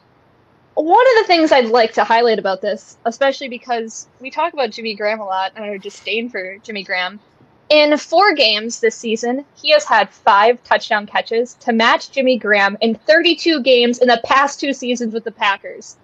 one 0.75 1.07
of 1.07 1.23
the 1.23 1.26
things 1.26 1.52
I'd 1.52 1.66
like 1.66 1.93
to 1.95 2.04
highlight 2.04 2.38
about 2.38 2.61
this, 2.61 2.97
especially 3.04 3.49
because 3.49 4.09
we 4.21 4.31
talk 4.31 4.52
about 4.52 4.71
Jimmy 4.71 4.95
Graham 4.95 5.21
a 5.21 5.25
lot 5.25 5.52
and 5.54 5.64
our 5.64 5.78
disdain 5.78 6.28
for 6.28 6.59
Jimmy 6.59 6.83
Graham, 6.83 7.21
in 7.69 7.97
four 7.97 8.35
games 8.35 8.81
this 8.81 8.95
season, 8.95 9.45
he 9.54 9.71
has 9.71 9.85
had 9.85 10.11
five 10.11 10.62
touchdown 10.64 11.07
catches 11.07 11.54
to 11.54 11.73
match 11.73 12.11
Jimmy 12.11 12.38
Graham 12.38 12.76
in 12.81 12.95
32 12.95 13.62
games 13.62 13.99
in 13.99 14.09
the 14.09 14.21
past 14.25 14.61
two 14.61 14.73
seasons 14.73 15.14
with 15.14 15.25
the 15.25 15.33
Packers. 15.33 15.97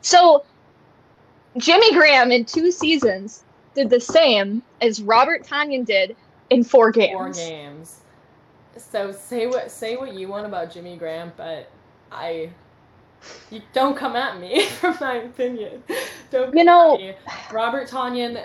So, 0.00 0.44
Jimmy 1.56 1.92
Graham 1.92 2.32
in 2.32 2.44
two 2.44 2.70
seasons 2.70 3.44
did 3.74 3.90
the 3.90 4.00
same 4.00 4.62
as 4.80 5.02
Robert 5.02 5.44
Tonyan 5.44 5.84
did 5.84 6.16
in 6.50 6.64
four 6.64 6.90
games. 6.90 7.12
Four 7.12 7.32
games. 7.32 8.00
So 8.76 9.10
say 9.10 9.46
what 9.46 9.70
say 9.70 9.96
what 9.96 10.14
you 10.14 10.28
want 10.28 10.46
about 10.46 10.70
Jimmy 10.70 10.96
Graham, 10.96 11.32
but 11.36 11.70
I 12.12 12.50
you 13.50 13.62
don't 13.72 13.96
come 13.96 14.16
at 14.16 14.40
me 14.40 14.66
for 14.80 14.96
my 15.00 15.14
opinion. 15.16 15.82
Don't 16.30 16.56
You 16.56 16.64
know- 16.64 16.96
me. 16.96 17.14
Robert 17.52 17.88
Tonyan 17.88 18.44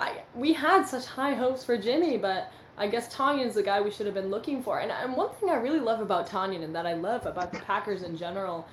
I 0.00 0.22
we 0.34 0.52
had 0.52 0.84
such 0.84 1.06
high 1.06 1.34
hopes 1.34 1.64
for 1.64 1.76
Jimmy, 1.76 2.16
but 2.18 2.52
I 2.76 2.86
guess 2.86 3.12
Tonyan's 3.12 3.54
the 3.56 3.62
guy 3.62 3.80
we 3.80 3.90
should 3.90 4.06
have 4.06 4.14
been 4.14 4.30
looking 4.30 4.62
for. 4.62 4.78
And, 4.78 4.92
and 4.92 5.16
one 5.16 5.30
thing 5.30 5.50
I 5.50 5.56
really 5.56 5.80
love 5.80 6.00
about 6.00 6.28
Tonyan 6.28 6.62
and 6.62 6.74
that 6.76 6.86
I 6.86 6.94
love 6.94 7.26
about 7.26 7.52
the 7.52 7.58
Packers 7.58 8.02
in 8.04 8.16
general, 8.16 8.66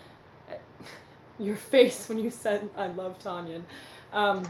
your 1.40 1.56
face 1.56 2.08
when 2.08 2.20
you 2.20 2.30
said 2.30 2.70
I 2.78 2.88
love 2.88 3.18
Tonyan. 3.20 3.64
Um, 4.14 4.48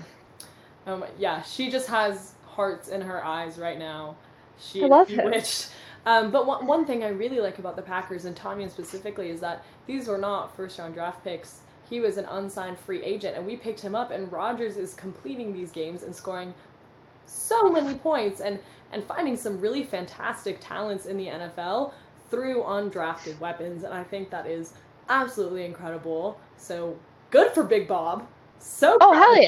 um, 0.86 1.06
yeah, 1.18 1.42
she 1.44 1.70
just 1.72 1.88
has 1.88 2.34
hearts 2.46 2.90
in 2.90 3.02
her 3.02 3.24
eyes 3.24 3.58
right 3.58 3.80
now. 3.80 4.16
She 4.60 4.84
I 4.84 4.88
love 4.88 5.10
her. 5.10 5.24
bewitched. 5.24 5.70
Um, 6.06 6.32
but 6.32 6.46
one, 6.46 6.68
one 6.68 6.86
thing 6.86 7.04
I 7.04 7.10
really 7.10 7.40
like 7.40 7.58
about 7.60 7.76
the 7.76 7.82
Packers 7.82 8.26
and 8.26 8.36
Tonyan 8.36 8.70
specifically 8.72 9.30
is 9.30 9.40
that 9.42 9.64
these 9.88 10.08
were 10.08 10.18
not 10.18 10.56
first 10.56 10.78
round 10.78 10.94
draft 10.94 11.24
picks. 11.24 11.60
He 11.90 12.00
was 12.00 12.18
an 12.18 12.26
unsigned 12.26 12.80
free 12.80 13.04
agent, 13.04 13.38
and 13.38 13.46
we 13.46 13.56
picked 13.56 13.80
him 13.82 13.96
up. 13.96 14.12
And 14.12 14.32
Rodgers 14.32 14.78
is 14.78 14.94
completing 14.94 15.54
these 15.54 15.72
games 15.72 16.04
and 16.04 16.16
scoring 16.16 16.54
so 17.26 17.70
many 17.70 17.96
points 17.96 18.42
and 18.42 18.60
and 18.92 19.04
finding 19.04 19.36
some 19.36 19.60
really 19.60 19.84
fantastic 19.84 20.60
talents 20.62 21.06
in 21.06 21.18
the 21.18 21.28
NFL 21.28 21.92
through 22.30 22.64
undrafted 22.64 23.40
weapons. 23.40 23.84
And 23.84 23.94
I 23.94 24.04
think 24.04 24.30
that 24.30 24.46
is 24.46 24.74
absolutely 25.10 25.66
incredible. 25.66 26.40
So 26.58 26.98
good 27.32 27.52
for 27.52 27.64
Big 27.64 27.88
Bob. 27.88 28.28
So 28.60 28.98
Oh, 29.02 29.12
proud 29.12 29.16
hell 29.16 29.34
of 29.34 29.42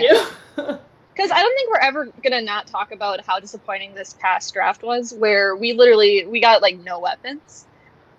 yeah. 0.57 0.77
Because 1.17 1.32
I 1.32 1.41
don't 1.41 1.56
think 1.56 1.71
we're 1.71 1.80
ever 1.80 2.06
gonna 2.23 2.41
not 2.43 2.67
talk 2.67 2.91
about 2.91 3.25
how 3.25 3.39
disappointing 3.39 3.95
this 3.95 4.13
past 4.13 4.53
draft 4.53 4.84
was, 4.84 5.13
where 5.15 5.56
we 5.56 5.73
literally 5.73 6.27
we 6.27 6.39
got 6.39 6.62
like 6.62 6.77
no 6.80 6.99
weapons. 6.99 7.65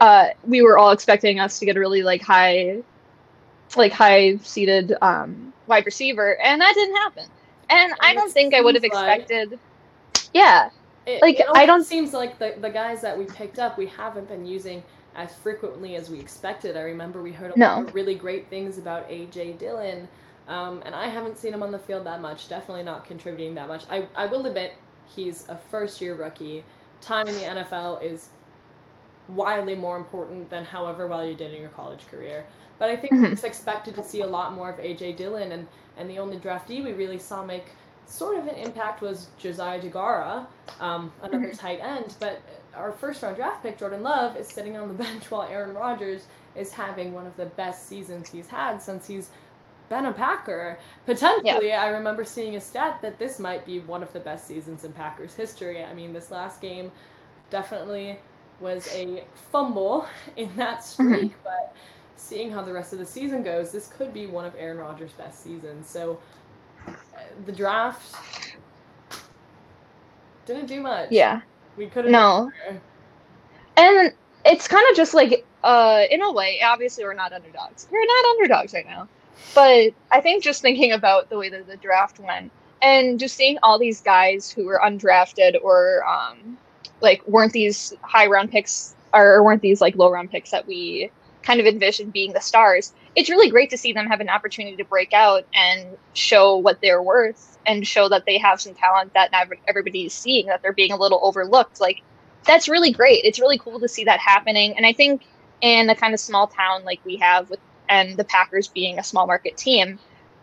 Uh, 0.01 0.29
we 0.45 0.63
were 0.63 0.77
all 0.77 0.91
expecting 0.91 1.39
us 1.39 1.61
to 1.61 1.65
get 1.67 1.77
a 1.77 1.81
really 1.81 2.03
like 2.03 2.23
high, 2.23 2.79
like 3.77 3.93
high 3.93 4.37
seated 4.39 4.95
um, 5.01 5.53
wide 5.69 5.87
receiver, 5.87 6.37
and 6.41 6.61
that 6.61 6.75
didn't 6.75 6.97
happen. 6.97 7.25
And 7.71 7.93
I 8.01 8.15
don't 8.15 8.33
think 8.33 8.53
I 8.55 8.61
would 8.63 8.75
have 8.75 8.83
seems 8.83 8.95
like- 8.95 9.21
expected. 9.21 9.59
Yeah, 10.35 10.71
It, 11.07 11.23
Like, 11.23 11.41
it 11.41 11.47
I 11.55 11.65
don't- 11.67 11.85
seems 11.85 12.13
like 12.13 12.39
the, 12.39 12.55
the 12.61 12.69
guys 12.69 13.01
that 13.01 13.17
we 13.17 13.25
picked 13.25 13.59
up 13.59 13.79
we 13.79 13.87
haven't 13.87 14.29
been 14.29 14.45
using 14.45 14.83
as 15.17 15.35
frequently 15.35 15.97
as 15.97 16.11
we 16.11 16.19
expected. 16.21 16.77
I 16.77 16.83
remember 16.83 17.23
we 17.23 17.33
heard 17.33 17.53
a 17.55 17.59
No. 17.59 17.67
lot 17.67 17.89
of 17.89 17.95
really 17.95 18.15
great 18.15 18.49
things 18.51 18.77
about 18.79 19.09
AJ 19.09 19.59
Dillon, 19.59 20.07
um, 20.49 20.83
and 20.85 20.95
I 20.95 21.07
haven't 21.09 21.39
seen 21.39 21.53
him 21.55 21.63
on 21.63 21.71
the 21.71 21.79
field 21.79 22.05
that 22.07 22.21
much. 22.21 22.49
Definitely 22.49 22.85
not 22.85 23.05
contributing 23.05 23.55
that 23.57 23.69
much. 23.69 23.85
I, 23.91 24.07
I 24.17 24.27
will 24.27 24.47
admit 24.47 24.73
he's 25.07 25.49
a 25.49 25.57
first 25.71 26.01
year 26.01 26.15
rookie. 26.15 26.65
Time 27.01 27.29
in 27.29 27.35
the 27.35 27.43
NFL 27.43 28.03
is 28.03 28.31
wildly 29.29 29.75
more 29.75 29.97
important 29.97 30.49
than 30.51 30.65
however 30.65 31.07
well 31.07 31.25
you 31.27 31.35
did 31.35 31.53
in 31.53 31.61
your 31.61 31.71
college 31.71 32.07
career. 32.11 32.47
But 32.79 32.91
I 32.91 32.97
think 32.97 33.13
Mhm. 33.13 33.31
just 33.31 33.45
expected 33.45 33.95
to 33.97 34.03
see 34.03 34.23
a 34.23 34.27
lot 34.27 34.55
more 34.55 34.71
of 34.71 34.79
AJ 34.81 35.13
Dillon, 35.13 35.53
and, 35.53 35.67
and 35.97 36.09
the 36.09 36.19
only 36.19 36.39
draftee 36.39 36.83
we 36.83 36.93
really 36.93 37.19
saw 37.19 37.45
make 37.45 37.67
sort 38.07 38.39
of 38.39 38.47
an 38.47 38.55
impact 38.55 39.03
was 39.03 39.29
Josiah 39.39 39.81
Deguara, 39.81 40.47
um, 40.81 41.13
another 41.23 41.53
tight 41.53 41.81
end. 41.83 42.15
But 42.21 42.41
our 42.75 42.93
first 42.93 43.23
round 43.23 43.37
draft 43.37 43.63
pick, 43.63 43.77
Jordan 43.79 44.03
Love, 44.03 44.37
is 44.37 44.49
sitting 44.49 44.77
on 44.79 44.89
the 44.89 44.95
bench 45.05 45.31
while 45.31 45.43
Aaron 45.43 45.75
Rodgers 45.75 46.27
is 46.55 46.73
having 46.73 47.13
one 47.13 47.27
of 47.27 47.37
the 47.37 47.47
best 47.47 47.87
seasons 47.87 48.31
he's 48.31 48.49
had 48.49 48.79
since 48.81 49.07
he's 49.07 49.31
been 49.89 50.07
a 50.07 50.13
Packer. 50.13 50.79
Potentially, 51.07 51.73
I 51.73 51.89
remember 51.89 52.25
seeing 52.25 52.57
a 52.57 52.61
stat 52.61 53.01
that 53.03 53.19
this 53.19 53.39
might 53.39 53.65
be 53.65 53.81
one 53.81 54.03
of 54.03 54.13
the 54.13 54.21
best 54.21 54.47
seasons 54.47 54.85
in 54.85 54.93
Packers 54.93 55.35
history. 55.35 55.85
I 55.85 55.95
mean, 55.95 56.13
this 56.13 56.31
last 56.31 56.61
game 56.61 56.91
definitely 57.51 58.19
was 58.61 58.89
a 58.93 59.25
fumble 59.51 60.07
in 60.37 60.55
that 60.57 60.85
streak, 60.85 61.33
but 61.45 61.75
seeing 62.17 62.51
how 62.51 62.63
the 62.63 62.73
rest 62.73 62.93
of 62.93 62.99
the 62.99 63.07
season 63.07 63.43
goes, 63.43 63.73
this 63.73 63.89
could 63.89 64.13
be 64.13 64.27
one 64.27 64.45
of 64.45 64.55
Aaron 64.59 64.79
Rodgers' 64.79 65.13
best 65.13 65.43
seasons. 65.43 65.89
So 65.89 66.19
uh, 66.87 66.93
the 67.47 67.53
draft 67.53 68.57
didn't 70.47 70.67
do 70.67 70.81
much. 70.81 71.11
yeah, 71.11 71.41
we 71.77 71.87
could 71.87 72.05
have 72.05 72.13
no. 72.13 72.51
And 73.77 74.13
it's 74.45 74.67
kind 74.67 74.85
of 74.91 74.97
just 74.97 75.15
like, 75.15 75.47
uh, 75.63 76.05
in 76.11 76.23
a 76.23 76.33
way, 76.33 76.61
obviously 76.65 77.05
we're 77.05 77.15
not 77.15 77.33
underdogs. 77.33 77.87
We're 77.91 78.05
not 78.05 78.25
underdogs 78.31 78.73
right 78.75 78.87
now. 78.87 79.09
But 79.55 79.93
I 80.11 80.21
think 80.21 80.43
just 80.43 80.63
thinking 80.63 80.93
about 80.93 81.31
the 81.31 81.39
way 81.39 81.49
that 81.49 81.67
the 81.67 81.77
draft 81.77 82.21
went 82.21 82.53
and 82.83 83.19
just 83.19 83.37
seeing 83.37 83.59
all 83.63 83.79
these 83.79 84.01
guys 84.01 84.51
who 84.51 84.65
were 84.65 84.81
undrafted 84.83 85.63
or 85.63 86.05
um, 86.07 86.59
like 87.01 87.27
weren't 87.27 87.53
these 87.53 87.95
high 88.03 88.27
round 88.27 88.51
picks 88.51 88.95
or 89.13 89.43
weren't 89.43 89.63
these 89.63 89.81
like 89.81 89.97
low 89.97 90.11
round 90.11 90.31
picks 90.31 90.51
that 90.51 90.67
we 90.67 91.11
kind 91.49 91.61
of 91.61 91.67
envisioned 91.67 92.13
being 92.13 92.35
the 92.35 92.41
stars, 92.41 92.93
it's 93.17 93.31
really 93.31 93.49
great 93.49 93.71
to 93.71 93.79
see 93.79 93.95
them 93.95 94.07
have 94.07 94.21
an 94.21 94.29
opportunity 94.29 94.77
to 94.77 94.85
break 94.85 95.15
out 95.15 95.47
and 95.55 95.97
show 96.13 96.59
what 96.59 96.81
they're 96.83 97.03
worth 97.03 97.59
and 97.67 97.87
show 97.87 98.07
that 98.07 98.27
they 98.27 98.37
have 98.37 98.61
some 98.61 98.75
talent 98.75 99.15
that 99.15 99.33
not 99.33 99.49
everybody's 99.67 100.13
seeing, 100.13 100.47
that 100.47 100.61
they're 100.61 100.75
being 100.75 100.93
a 100.93 100.97
little 100.97 101.21
overlooked. 101.23 101.81
Like, 101.81 102.03
that's 102.45 102.69
really 102.69 102.93
great. 102.93 103.25
It's 103.25 103.41
really 103.41 103.57
cool 103.57 103.81
to 103.81 103.89
see 103.89 104.05
that 104.05 104.21
happening. 104.21 104.77
And 104.77 104.85
I 104.85 104.93
think 104.93 105.27
in 105.63 105.89
a 105.89 105.95
kind 105.95 106.13
of 106.13 106.21
small 106.21 106.47
town 106.47 106.85
like 106.85 107.01
we 107.07 107.17
have 107.17 107.49
with 107.49 107.61
and 107.89 108.17
the 108.17 108.25
Packers 108.25 108.69
being 108.69 108.99
a 108.99 109.05
small 109.05 109.27
market 109.27 109.57
team, 109.57 109.99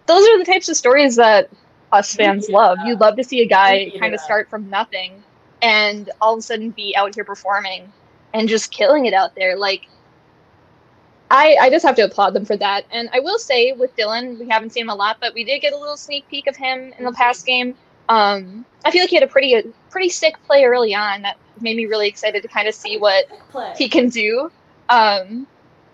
those 0.08 0.28
are 0.28 0.38
the 0.38 0.46
types 0.46 0.70
of 0.70 0.78
stories 0.78 1.16
that 1.16 1.50
us 1.92 2.14
fans 2.14 2.48
Yeah. 2.50 2.58
love. 2.58 2.78
You'd 2.86 3.00
love 3.00 3.16
to 3.18 3.24
see 3.24 3.42
a 3.42 3.48
guy 3.48 3.92
kind 4.00 4.14
of 4.14 4.20
start 4.20 4.50
from 4.50 4.70
nothing 4.70 5.24
and 5.62 6.10
all 6.22 6.34
of 6.34 6.40
a 6.40 6.42
sudden 6.42 6.72
be 6.72 6.96
out 6.96 7.16
here 7.16 7.24
performing 7.24 7.92
and 8.34 8.48
just 8.50 8.72
killing 8.72 9.06
it 9.06 9.14
out 9.14 9.36
there. 9.36 9.56
Like 9.58 9.88
I 11.32 11.58
I 11.60 11.70
just 11.70 11.86
have 11.86 11.96
to 11.96 12.04
applaud 12.04 12.34
them 12.34 12.46
for 12.46 12.58
that. 12.58 12.86
And 12.92 13.10
I 13.14 13.20
will 13.20 13.40
say 13.40 13.72
with 13.74 13.96
Dillon, 13.96 14.38
we 14.40 14.48
haven't 14.50 14.72
seen 14.72 14.84
him 14.84 14.90
a 14.90 14.96
lot, 14.96 15.18
but 15.20 15.34
we 15.34 15.44
did 15.44 15.60
get 15.62 15.74
a 15.74 15.78
little 15.78 15.98
sneak 15.98 16.28
peek 16.30 16.48
of 16.48 16.56
him 16.56 16.94
in 16.98 17.06
the 17.06 17.12
past 17.14 17.46
game. 17.46 17.76
Um, 18.10 18.66
I 18.84 18.92
feel 18.92 19.02
like 19.02 19.10
he 19.10 19.16
had 19.16 19.24
a 19.24 19.28
pretty 19.28 19.74
pretty 19.90 20.10
sick 20.10 20.36
play 20.46 20.66
early 20.66 20.94
on 20.94 21.24
that 21.24 21.38
made 21.62 21.78
me 21.78 21.86
really 21.86 22.08
excited 22.08 22.42
to 22.44 22.48
kind 22.48 22.68
of 22.68 22.76
see 22.76 22.98
what 22.98 23.26
Play. 23.50 23.74
he 23.78 23.90
can 23.90 24.10
do. 24.10 24.52
Um, 24.90 25.48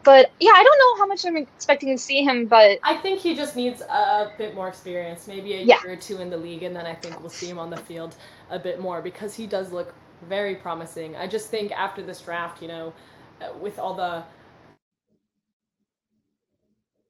but 0.04 0.32
yeah, 0.40 0.52
I 0.56 0.64
don't 0.64 0.80
know 0.80 1.04
how 1.04 1.08
much 1.08 1.26
I'm 1.26 1.38
expecting 1.38 1.90
to 1.90 1.98
see 1.98 2.24
him, 2.24 2.48
but 2.48 2.80
I 2.84 2.96
think 2.98 3.20
he 3.20 3.36
just 3.36 3.56
needs 3.56 3.82
a 3.82 4.32
bit 4.38 4.56
more 4.56 4.68
experience, 4.68 5.28
maybe 5.28 5.54
a 5.54 5.62
Yeah. 5.62 5.80
year 5.84 5.94
or 5.94 5.96
two 5.98 6.20
in 6.22 6.30
the 6.30 6.38
league, 6.38 6.64
and 6.64 6.76
then 6.76 6.86
I 6.86 6.96
think 6.96 7.20
we'll 7.22 7.30
see 7.30 7.48
him 7.48 7.60
on 7.60 7.70
the 7.70 7.78
field 7.78 8.16
a 8.50 8.60
bit 8.60 8.80
more 8.80 9.02
because 9.02 9.36
he 9.36 9.48
does 9.48 9.72
look 9.72 9.94
very 10.28 10.56
promising. 10.56 11.16
I 11.16 11.28
just 11.28 11.50
think 11.50 11.72
after 11.72 12.04
this 12.04 12.22
draft, 12.22 12.62
you 12.62 12.68
know, 12.68 12.94
uh, 13.42 13.54
with 13.60 13.80
all 13.80 13.94
the 13.96 14.24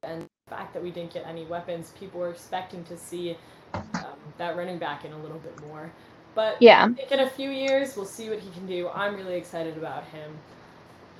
and 0.03 0.23
the 0.23 0.55
fact 0.55 0.73
that 0.73 0.83
we 0.83 0.91
didn't 0.91 1.13
get 1.13 1.25
any 1.27 1.45
weapons, 1.45 1.93
people 1.99 2.19
were 2.19 2.31
expecting 2.31 2.83
to 2.85 2.97
see 2.97 3.37
um, 3.73 4.17
that 4.37 4.57
running 4.57 4.77
back 4.79 5.05
in 5.05 5.13
a 5.13 5.17
little 5.19 5.39
bit 5.39 5.59
more. 5.67 5.91
But 6.35 6.57
yeah, 6.61 6.85
I 6.85 6.89
think 6.89 7.11
in 7.11 7.19
a 7.21 7.29
few 7.29 7.49
years, 7.51 7.95
we'll 7.95 8.05
see 8.05 8.29
what 8.29 8.39
he 8.39 8.49
can 8.51 8.65
do. 8.65 8.89
I'm 8.89 9.15
really 9.15 9.35
excited 9.35 9.77
about 9.77 10.05
him. 10.05 10.31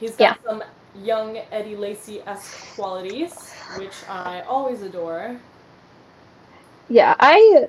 He's 0.02 0.16
got 0.16 0.40
some 0.44 0.64
young 0.96 1.38
Eddie 1.52 1.76
Lacy 1.76 2.22
esque 2.22 2.76
qualities, 2.76 3.52
which 3.78 3.94
I 4.10 4.42
always 4.42 4.82
adore. 4.82 5.38
yeah, 6.90 7.16
I, 7.20 7.68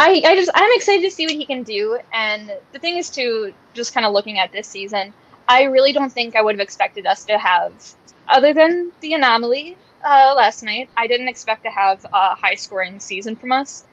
I, 0.00 0.22
I 0.24 0.34
just 0.34 0.50
I'm 0.54 0.70
excited 0.74 1.02
to 1.02 1.10
see 1.10 1.26
what 1.26 1.34
he 1.34 1.44
can 1.44 1.62
do. 1.62 1.98
And 2.12 2.50
the 2.72 2.78
thing 2.78 2.96
is, 2.96 3.10
to 3.10 3.52
just 3.74 3.92
kind 3.92 4.06
of 4.06 4.14
looking 4.14 4.38
at 4.38 4.50
this 4.50 4.66
season, 4.66 5.12
I 5.46 5.64
really 5.64 5.92
don't 5.92 6.10
think 6.10 6.36
I 6.36 6.42
would 6.42 6.54
have 6.54 6.60
expected 6.60 7.06
us 7.06 7.24
to 7.26 7.36
have, 7.38 7.72
other 8.28 8.54
than 8.54 8.90
the 9.00 9.12
anomaly 9.12 9.76
uh, 10.02 10.32
last 10.34 10.62
night. 10.62 10.88
I 10.96 11.06
didn't 11.06 11.28
expect 11.28 11.64
to 11.64 11.70
have 11.70 12.04
a 12.06 12.34
high 12.34 12.54
scoring 12.54 12.98
season 12.98 13.36
from 13.36 13.52
us. 13.52 13.84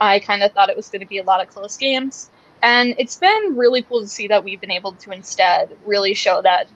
I 0.00 0.20
kind 0.20 0.44
of 0.44 0.52
thought 0.52 0.70
it 0.70 0.76
was 0.76 0.88
going 0.88 1.00
to 1.00 1.06
be 1.06 1.18
a 1.18 1.24
lot 1.24 1.42
of 1.42 1.48
close 1.52 1.76
games. 1.76 2.30
And 2.62 2.94
it's 2.96 3.16
been 3.16 3.56
really 3.56 3.82
cool 3.82 4.00
to 4.00 4.06
see 4.06 4.28
that 4.28 4.44
we've 4.44 4.60
been 4.60 4.70
able 4.70 4.92
to 4.92 5.10
instead 5.10 5.76
really 5.84 6.14
show 6.14 6.40
that 6.42 6.68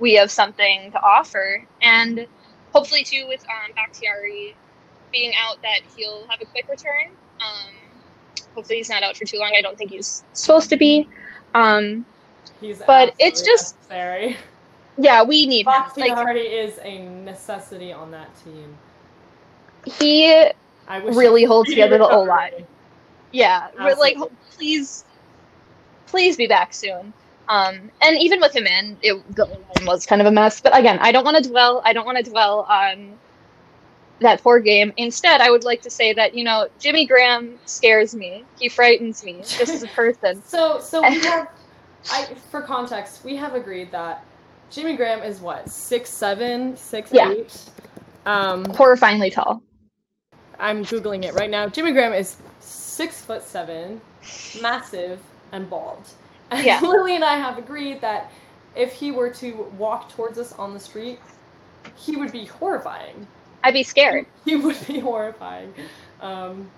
we 0.00 0.14
have 0.14 0.30
something 0.30 0.90
to 0.92 1.00
offer. 1.02 1.64
And 1.82 2.26
hopefully, 2.72 3.04
too, 3.04 3.26
with 3.28 3.42
um, 3.44 3.72
Bakhtiari 3.74 4.54
being 5.12 5.32
out, 5.38 5.60
that 5.62 5.80
he'll 5.96 6.26
have 6.28 6.40
a 6.40 6.46
quick 6.46 6.68
return. 6.68 7.10
Um, 7.40 7.72
hopefully, 8.54 8.78
he's 8.78 8.88
not 8.90 9.02
out 9.02 9.16
for 9.16 9.24
too 9.24 9.38
long. 9.38 9.52
I 9.56 9.62
don't 9.62 9.76
think 9.78 9.90
he's 9.90 10.24
supposed 10.32 10.70
to 10.70 10.76
be. 10.76 11.08
Um, 11.54 12.04
He's 12.60 12.80
But 12.86 13.14
it's 13.18 13.42
just- 13.42 13.76
necessary. 13.76 14.36
yeah, 14.96 15.22
we 15.22 15.46
need 15.46 15.66
him. 15.66 15.72
Like, 15.96 16.14
Bakhtiari 16.14 16.40
is 16.46 16.78
a 16.82 17.00
necessity 17.06 17.92
on 17.92 18.10
that 18.12 18.28
team. 18.42 18.76
he, 19.98 20.50
I 20.88 20.98
wish 21.00 21.14
Really 21.16 21.44
holds 21.44 21.68
together 21.68 21.98
the 21.98 22.04
recover. 22.04 22.22
O-line. 22.22 22.66
yeah, 23.32 23.68
we're 23.78 23.94
like, 23.96 24.16
please, 24.52 25.04
please 26.06 26.36
be 26.36 26.46
back 26.46 26.72
soon. 26.72 27.12
Um, 27.48 27.90
and 28.02 28.18
even 28.18 28.40
with 28.40 28.54
him 28.54 28.66
in, 28.66 28.98
it 29.02 29.14
was 29.84 30.06
kind 30.06 30.20
of 30.20 30.26
a 30.26 30.32
mess. 30.32 30.60
But 30.60 30.76
again, 30.76 30.98
I 31.00 31.12
don't 31.12 31.24
want 31.24 31.42
to 31.42 31.48
dwell. 31.48 31.82
I 31.84 31.92
don't 31.92 32.06
want 32.06 32.18
to 32.24 32.28
dwell 32.28 32.66
on 32.68 33.18
that 34.20 34.42
poor 34.42 34.58
game. 34.60 34.92
Instead, 34.96 35.40
I 35.40 35.50
would 35.50 35.64
like 35.64 35.82
to 35.82 35.90
say 35.90 36.12
that 36.14 36.34
you 36.34 36.42
know 36.44 36.68
Jimmy 36.78 37.06
Graham 37.06 37.58
scares 37.66 38.14
me. 38.14 38.44
He 38.58 38.68
frightens 38.68 39.24
me 39.24 39.42
just 39.42 39.68
as 39.68 39.82
a 39.82 39.88
person. 39.88 40.42
So, 40.56 40.80
so 40.80 41.02
we 41.02 41.18
have, 41.20 41.48
I, 42.10 42.24
for 42.50 42.62
context, 42.62 43.24
we 43.24 43.36
have 43.36 43.54
agreed 43.54 43.90
that 43.92 44.24
Jimmy 44.70 44.96
Graham 44.96 45.22
is 45.22 45.40
what 45.40 45.68
six 45.68 46.10
seven, 46.10 46.76
six 46.76 47.12
Yeah. 47.12 47.32
eight. 47.32 47.58
Um, 48.24 48.64
Horrifyingly 48.66 49.32
tall. 49.32 49.62
I'm 50.58 50.84
googling 50.84 51.24
it 51.24 51.34
right 51.34 51.50
now. 51.50 51.68
Jimmy 51.68 51.92
Graham 51.92 52.12
is 52.12 52.36
six 52.60 53.20
foot 53.20 53.42
seven, 53.42 54.00
massive 54.60 55.20
and 55.52 55.68
bald. 55.68 56.02
And 56.50 56.64
Yeah. 56.66 56.80
Lily 56.82 57.14
and 57.14 57.24
I 57.24 57.36
have 57.36 57.58
agreed 57.58 58.00
that 58.00 58.30
if 58.74 58.92
he 58.92 59.10
were 59.10 59.30
to 59.30 59.72
walk 59.78 60.10
towards 60.10 60.38
us 60.38 60.52
on 60.52 60.74
the 60.74 60.80
street, 60.80 61.18
he 61.96 62.16
would 62.16 62.32
be 62.32 62.44
horrifying. 62.44 63.26
I'd 63.64 63.74
be 63.74 63.82
scared. 63.82 64.26
He 64.44 64.54
would 64.54 64.76
be 64.86 65.00
horrifying. 65.00 65.74
Um, 66.20 66.70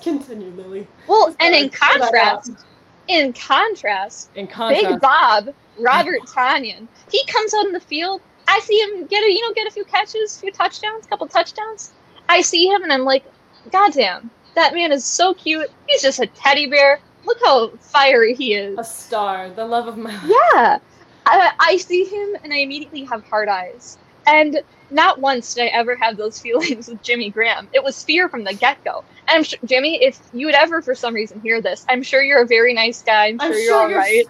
continue, 0.00 0.50
Lily. 0.50 0.86
Well, 1.08 1.34
and 1.40 1.54
in 1.54 1.70
Sorry, 1.72 1.98
cut 1.98 2.12
that 2.12 2.12
contrast, 2.12 2.64
in 3.08 3.32
contrast, 3.32 4.30
In 4.36 4.46
contrast, 4.46 4.88
Big 4.88 5.00
Bob, 5.00 5.54
Robert 5.80 6.20
Tonyan, 6.22 6.86
he 7.10 7.24
comes 7.26 7.54
out 7.54 7.66
in 7.66 7.72
the 7.72 7.80
field. 7.80 8.20
I 8.46 8.60
see 8.60 8.78
him 8.78 9.06
get 9.06 9.24
a 9.24 9.32
you 9.32 9.40
know 9.46 9.52
get 9.54 9.66
a 9.66 9.70
few 9.70 9.84
catches, 9.84 10.36
a 10.36 10.40
few 10.40 10.52
touchdowns, 10.52 11.06
a 11.06 11.08
couple 11.08 11.26
touchdowns. 11.26 11.92
I 12.28 12.40
see 12.40 12.68
him 12.68 12.82
and 12.82 12.92
I'm 12.92 13.04
like, 13.04 13.24
goddamn, 13.70 14.30
that 14.54 14.74
man 14.74 14.92
is 14.92 15.04
so 15.04 15.34
cute. 15.34 15.70
He's 15.88 16.02
just 16.02 16.20
a 16.20 16.26
teddy 16.26 16.66
bear. 16.66 17.00
Look 17.24 17.38
how 17.44 17.68
fiery 17.80 18.34
he 18.34 18.54
is. 18.54 18.78
a 18.78 18.84
star, 18.84 19.50
the 19.50 19.64
love 19.64 19.86
of 19.86 19.96
my 19.98 20.10
life. 20.12 20.22
Yeah, 20.54 20.78
I, 21.26 21.52
I 21.58 21.76
see 21.76 22.04
him 22.04 22.36
and 22.42 22.52
I 22.52 22.58
immediately 22.58 23.04
have 23.04 23.24
hard 23.24 23.48
eyes. 23.48 23.98
And 24.26 24.60
not 24.90 25.20
once 25.20 25.54
did 25.54 25.64
I 25.64 25.66
ever 25.68 25.94
have 25.96 26.16
those 26.16 26.40
feelings 26.44 26.88
with 26.88 27.02
Jimmy 27.02 27.30
Graham. 27.30 27.68
It 27.72 27.82
was 27.82 28.02
fear 28.02 28.28
from 28.28 28.44
the 28.44 28.54
get 28.54 28.82
go. 28.84 29.04
And 29.28 29.36
I'm 29.38 29.42
sure, 29.44 29.58
Jimmy, 29.64 30.02
if 30.02 30.18
you 30.32 30.46
would 30.46 30.54
ever 30.54 30.82
for 30.82 30.94
some 30.94 31.14
reason 31.14 31.40
hear 31.40 31.60
this, 31.60 31.84
I'm 31.88 32.02
sure 32.02 32.22
you're 32.22 32.42
a 32.42 32.46
very 32.46 32.74
nice 32.74 33.02
guy. 33.02 33.26
I'm 33.26 33.38
sure 33.38 33.46
I'm 33.46 33.52
you're 33.52 33.62
sure 33.64 33.80
all 33.82 33.88
you're. 33.90 33.98
right. 33.98 34.24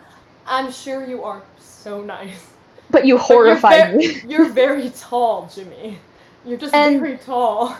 I'm 0.47 0.73
sure 0.73 1.07
you 1.07 1.23
are 1.25 1.43
so 1.59 2.03
nice. 2.03 2.47
But 2.91 3.07
you 3.07 3.17
But 3.17 3.29
you're 3.29 3.55
ve- 3.57 3.97
me. 3.97 4.21
You're 4.29 4.49
very 4.51 4.91
tall, 4.91 5.51
Jimmy. 5.55 5.99
You're 6.45 6.59
just 6.59 6.75
And- 6.75 7.01
very 7.01 7.17
tall. 7.17 7.75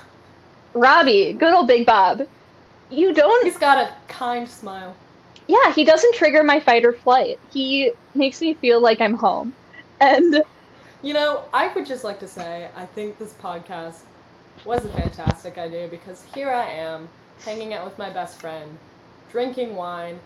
Robbie, 0.75 1.35
good 1.35 1.53
old 1.53 1.67
Big 1.67 1.85
Bob. 1.85 2.27
You 2.93 3.15
don't. 3.15 3.45
He's 3.45 3.57
got 3.57 3.79
a 3.79 3.95
kind 4.07 4.49
smile. 4.49 4.95
Yeah, 5.49 5.73
he 5.73 5.85
doesn't 5.85 6.15
trigger 6.15 6.45
my 6.45 6.61
fight 6.61 6.85
or 6.85 6.93
flight. 6.93 7.41
He 7.51 7.93
makes 8.15 8.41
me 8.41 8.55
feel 8.55 8.81
like 8.81 9.01
I'm 9.01 9.15
home. 9.15 9.55
And 10.01 10.43
You 11.03 11.15
know, 11.15 11.45
I 11.55 11.69
would 11.69 11.87
just 11.87 12.05
like 12.05 12.21
to 12.21 12.29
say 12.29 12.69
I 12.77 12.85
think 12.87 13.19
this 13.19 13.33
podcast 13.35 14.01
was 14.65 14.85
a 14.85 14.89
fantastic 14.91 15.59
idea 15.59 15.89
because 15.89 16.23
here 16.35 16.51
I 16.51 16.69
am 16.71 17.09
hanging 17.45 17.73
out 17.73 17.85
with 17.85 17.99
my 17.99 18.11
best 18.11 18.39
friend, 18.41 18.79
drinking 19.31 19.75
wine, 19.75 20.21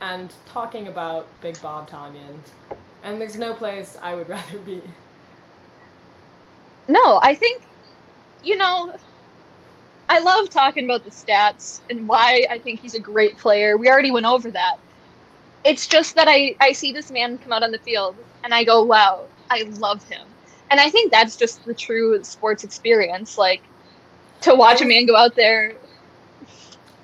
and 0.00 0.32
talking 0.46 0.88
about 0.88 1.26
Big 1.40 1.60
Bob 1.60 1.90
Tonyan. 1.90 2.38
And 3.02 3.20
there's 3.20 3.36
no 3.36 3.54
place 3.54 3.98
I 4.00 4.14
would 4.14 4.28
rather 4.36 4.58
be. 4.58 4.82
no, 6.88 7.18
I 7.22 7.34
think, 7.34 7.62
you 8.42 8.56
know, 8.56 8.94
I 10.14 10.20
love 10.20 10.48
talking 10.50 10.84
about 10.84 11.04
the 11.04 11.10
stats 11.10 11.80
and 11.90 12.08
why 12.08 12.46
I 12.50 12.58
think 12.58 12.80
he's 12.80 12.94
a 12.94 13.00
great 13.00 13.36
player. 13.36 13.76
We 13.76 13.88
already 13.88 14.12
went 14.12 14.26
over 14.26 14.50
that. 14.52 14.76
It's 15.64 15.88
just 15.88 16.14
that 16.14 16.28
I, 16.28 16.56
I 16.60 16.72
see 16.72 16.92
this 16.92 17.10
man 17.10 17.38
come 17.38 17.52
out 17.52 17.62
on 17.62 17.72
the 17.72 17.78
field 17.78 18.16
and 18.44 18.54
I 18.54 18.64
go, 18.64 18.84
wow, 18.84 19.24
I 19.50 19.62
love 19.62 20.06
him. 20.08 20.26
And 20.70 20.80
I 20.80 20.90
think 20.90 21.10
that's 21.10 21.36
just 21.36 21.64
the 21.64 21.74
true 21.74 22.22
sports 22.24 22.64
experience. 22.64 23.38
Like, 23.38 23.62
to 24.42 24.54
watch 24.54 24.82
a 24.82 24.84
man 24.84 25.06
go 25.06 25.16
out 25.16 25.34
there 25.34 25.74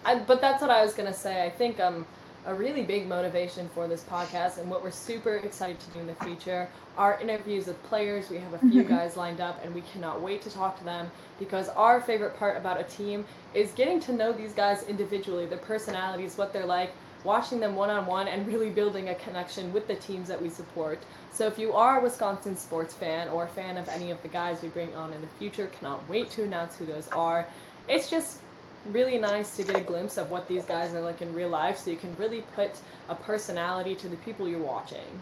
I, 0.05 0.18
but 0.18 0.40
that's 0.40 0.61
what 0.62 0.70
I 0.70 0.83
was 0.83 0.94
gonna 0.94 1.12
say. 1.12 1.44
I 1.44 1.51
think 1.51 1.81
um, 1.81 2.07
a 2.46 2.55
really 2.55 2.83
big 2.83 3.07
motivation 3.07 3.68
for 3.74 3.87
this 3.87 4.03
podcast 4.05 4.59
and 4.59 4.70
what 4.70 4.83
we're 4.83 4.90
super 4.90 5.37
excited 5.37 5.79
to 5.79 5.90
do 5.90 5.98
in 6.00 6.07
the 6.07 6.14
future 6.16 6.68
are 6.96 7.20
interviews 7.20 7.66
with 7.66 7.83
players. 7.85 8.31
We 8.31 8.38
have 8.38 8.55
a 8.55 8.59
few 8.59 8.83
guys 8.96 9.16
lined 9.16 9.40
up, 9.40 9.62
and 9.64 9.74
we 9.74 9.83
cannot 9.83 10.20
wait 10.20 10.42
to 10.42 10.50
talk 10.50 10.79
to 10.79 10.85
them 10.85 11.11
because 11.38 11.68
our 11.70 12.00
favorite 12.00 12.38
part 12.38 12.57
about 12.57 12.81
a 12.81 12.85
team 12.85 13.24
is 13.55 13.72
getting 13.72 14.00
to 14.00 14.12
know 14.12 14.33
these 14.33 14.53
guys 14.53 14.85
individually, 14.85 15.46
their 15.46 15.59
personalities, 15.59 16.38
what 16.38 16.53
they're 16.53 16.66
like, 16.66 16.92
watching 17.24 17.61
them 17.61 17.74
one 17.74 17.90
on 17.90 18.07
one, 18.07 18.26
and 18.26 18.46
really 18.46 18.70
building 18.70 19.11
a 19.11 19.14
connection 19.16 19.72
with 19.72 19.87
the 19.87 19.96
teams 19.96 20.26
that 20.29 20.40
we 20.40 20.48
support. 20.48 20.98
So 21.33 21.46
if 21.46 21.59
you 21.59 21.74
are 21.74 22.00
a 22.00 22.03
Wisconsin 22.03 22.57
sports 22.57 22.94
fan 22.94 23.29
or 23.29 23.44
a 23.44 23.48
fan 23.48 23.76
of 23.76 23.88
any 23.88 24.11
of 24.11 24.22
the 24.22 24.29
guys 24.29 24.62
we 24.62 24.68
bring 24.68 24.94
on 24.94 25.12
in 25.12 25.20
the 25.20 25.26
future, 25.38 25.66
cannot 25.66 26.09
wait 26.09 26.31
to 26.33 26.44
announce 26.44 26.76
who 26.76 26.87
those 26.87 27.09
are. 27.09 27.46
It's 27.88 28.09
just 28.09 28.40
really 28.87 29.19
nice 29.19 29.57
to 29.57 29.62
get 29.62 29.77
a 29.77 29.81
glimpse 29.81 30.16
of 30.16 30.31
what 30.31 30.49
these 30.49 30.64
guys 30.64 30.95
are 30.95 31.01
like 31.01 31.21
in 31.23 31.33
real 31.35 31.49
life 31.49 31.79
so 31.79 31.90
you 31.90 31.97
can 31.97 32.14
really 32.16 32.43
put 32.55 32.71
a 33.09 33.14
personality 33.14 33.95
to 33.95 34.09
the 34.09 34.16
people 34.19 34.49
you're 34.49 34.59
watching. 34.59 35.21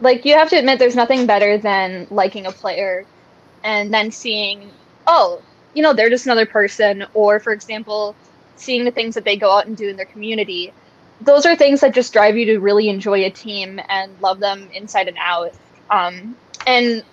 like 0.00 0.24
you 0.24 0.34
have 0.34 0.48
to 0.48 0.56
admit 0.56 0.78
there's 0.78 0.96
nothing 0.96 1.26
better 1.26 1.58
than 1.58 2.06
liking 2.10 2.46
a 2.46 2.52
player 2.52 3.04
and 3.64 3.92
then 3.92 4.10
seeing 4.10 4.70
oh 5.06 5.42
you 5.74 5.82
know 5.82 5.92
they're 5.92 6.10
just 6.10 6.26
another 6.26 6.46
person 6.46 7.04
or 7.14 7.40
for 7.40 7.52
example 7.52 8.14
seeing 8.62 8.84
the 8.84 8.90
things 8.90 9.14
that 9.14 9.24
they 9.24 9.36
go 9.36 9.50
out 9.50 9.66
and 9.66 9.76
do 9.76 9.88
in 9.88 9.96
their 9.96 10.06
community. 10.06 10.72
Those 11.20 11.46
are 11.46 11.56
things 11.56 11.80
that 11.80 11.94
just 11.94 12.12
drive 12.12 12.36
you 12.36 12.46
to 12.46 12.58
really 12.58 12.88
enjoy 12.88 13.24
a 13.24 13.30
team 13.30 13.80
and 13.88 14.18
love 14.20 14.40
them 14.40 14.68
inside 14.72 15.08
and 15.08 15.16
out. 15.20 15.52
Um, 15.90 16.36
and 16.66 17.04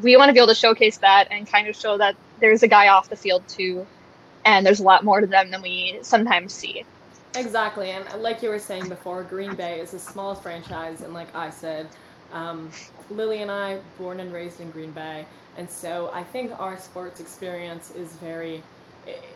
we 0.00 0.16
want 0.16 0.30
to 0.30 0.32
be 0.32 0.38
able 0.38 0.48
to 0.48 0.54
showcase 0.54 0.98
that 0.98 1.28
and 1.30 1.46
kind 1.46 1.68
of 1.68 1.76
show 1.76 1.98
that 1.98 2.16
there's 2.40 2.62
a 2.62 2.68
guy 2.68 2.88
off 2.88 3.08
the 3.08 3.16
field 3.16 3.46
too 3.48 3.86
and 4.44 4.66
there's 4.66 4.80
a 4.80 4.84
lot 4.84 5.04
more 5.04 5.20
to 5.20 5.26
them 5.26 5.50
than 5.50 5.62
we 5.62 5.98
sometimes 6.02 6.52
see. 6.52 6.84
Exactly, 7.34 7.90
and 7.90 8.04
like 8.22 8.42
you 8.42 8.50
were 8.50 8.58
saying 8.58 8.88
before, 8.88 9.22
Green 9.22 9.54
Bay 9.54 9.80
is 9.80 9.92
the 9.92 9.98
smallest 9.98 10.42
franchise, 10.42 11.00
and 11.00 11.14
like 11.14 11.34
I 11.34 11.50
said, 11.50 11.88
um, 12.32 12.70
Lily 13.10 13.40
and 13.42 13.50
I, 13.50 13.78
born 13.98 14.20
and 14.20 14.32
raised 14.32 14.60
in 14.60 14.70
Green 14.70 14.90
Bay, 14.92 15.24
and 15.56 15.68
so 15.68 16.10
I 16.12 16.24
think 16.24 16.52
our 16.60 16.78
sports 16.78 17.20
experience 17.20 17.90
is 17.92 18.12
very, 18.16 18.62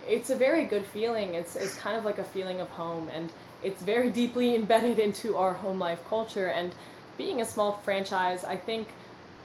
it's 0.07 0.31
a 0.31 0.37
very 0.37 0.64
good 0.64 0.85
feeling. 0.85 1.35
It's 1.35 1.57
it's 1.57 1.75
kind 1.77 1.97
of 1.97 2.05
like 2.05 2.19
a 2.19 2.25
feeling 2.25 2.61
of 2.61 2.69
home, 2.69 3.09
and 3.14 3.33
it's 3.62 3.83
very 3.83 4.11
deeply 4.23 4.55
embedded 4.55 4.99
into 4.99 5.37
our 5.37 5.55
home 5.55 5.79
life 5.79 6.01
culture. 6.09 6.49
And 6.49 6.75
being 7.16 7.40
a 7.40 7.47
small 7.47 7.81
franchise, 7.85 8.45
I 8.45 8.57
think 8.57 8.88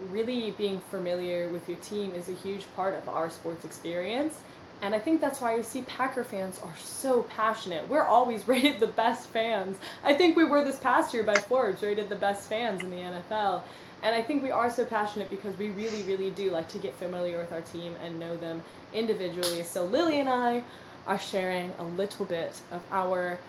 really 0.09 0.51
being 0.51 0.81
familiar 0.89 1.47
with 1.49 1.69
your 1.69 1.77
team 1.77 2.13
is 2.13 2.27
a 2.27 2.33
huge 2.33 2.65
part 2.75 2.95
of 2.95 3.07
our 3.07 3.29
sports 3.29 3.63
experience 3.63 4.39
and 4.81 4.95
I 4.95 4.99
think 4.99 5.21
that's 5.21 5.39
why 5.39 5.55
you 5.55 5.63
see 5.63 5.83
Packer 5.83 6.23
fans 6.23 6.59
are 6.63 6.73
so 6.77 7.23
passionate. 7.23 7.87
We're 7.87 8.05
always 8.05 8.47
rated 8.47 8.79
the 8.79 8.87
best 8.87 9.29
fans. 9.29 9.77
I 10.03 10.13
think 10.13 10.35
we 10.35 10.43
were 10.43 10.63
this 10.63 10.79
past 10.79 11.13
year 11.13 11.23
by 11.23 11.35
Forbes 11.35 11.81
rated 11.83 12.09
the 12.09 12.15
best 12.15 12.49
fans 12.49 12.81
in 12.81 12.89
the 12.89 12.97
NFL. 12.97 13.61
And 14.03 14.15
I 14.15 14.21
think 14.23 14.41
we 14.41 14.49
are 14.49 14.71
so 14.71 14.83
passionate 14.83 15.29
because 15.29 15.55
we 15.57 15.69
really, 15.69 16.01
really 16.03 16.31
do 16.31 16.49
like 16.49 16.67
to 16.69 16.79
get 16.79 16.95
familiar 16.95 17.37
with 17.37 17.51
our 17.51 17.61
team 17.61 17.95
and 18.03 18.19
know 18.19 18.35
them 18.35 18.63
individually. 18.93 19.61
So 19.63 19.85
Lily 19.85 20.19
and 20.19 20.27
I 20.27 20.63
are 21.05 21.19
sharing 21.19 21.71
a 21.77 21.83
little 21.83 22.25
bit 22.25 22.59
of 22.71 22.81
our 22.91 23.39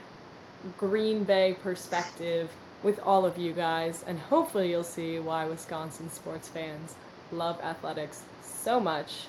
Green 0.76 1.24
Bay 1.24 1.56
perspective 1.62 2.50
with 2.82 3.00
all 3.00 3.24
of 3.24 3.38
you 3.38 3.52
guys. 3.52 4.04
And 4.06 4.18
hopefully 4.18 4.70
you'll 4.70 4.84
see 4.84 5.18
why 5.18 5.46
Wisconsin 5.46 6.10
sports 6.10 6.48
fans 6.48 6.96
love 7.30 7.58
athletics 7.62 8.22
so 8.42 8.78
much 8.78 9.26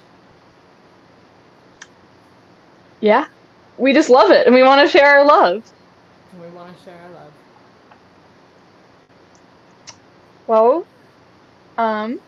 yeah, 3.04 3.26
we 3.78 3.92
just 3.92 4.10
love 4.10 4.32
it 4.32 4.48
and 4.48 4.56
we 4.56 4.64
want 4.64 4.80
to 4.80 4.90
share 4.90 5.06
our 5.06 5.26
love. 5.26 5.62
We 6.42 6.48
want 6.52 6.76
to 6.76 6.84
share 6.86 6.98
our 6.98 7.12
love. 7.12 7.34
Well, 10.48 10.88
um, 11.78 12.22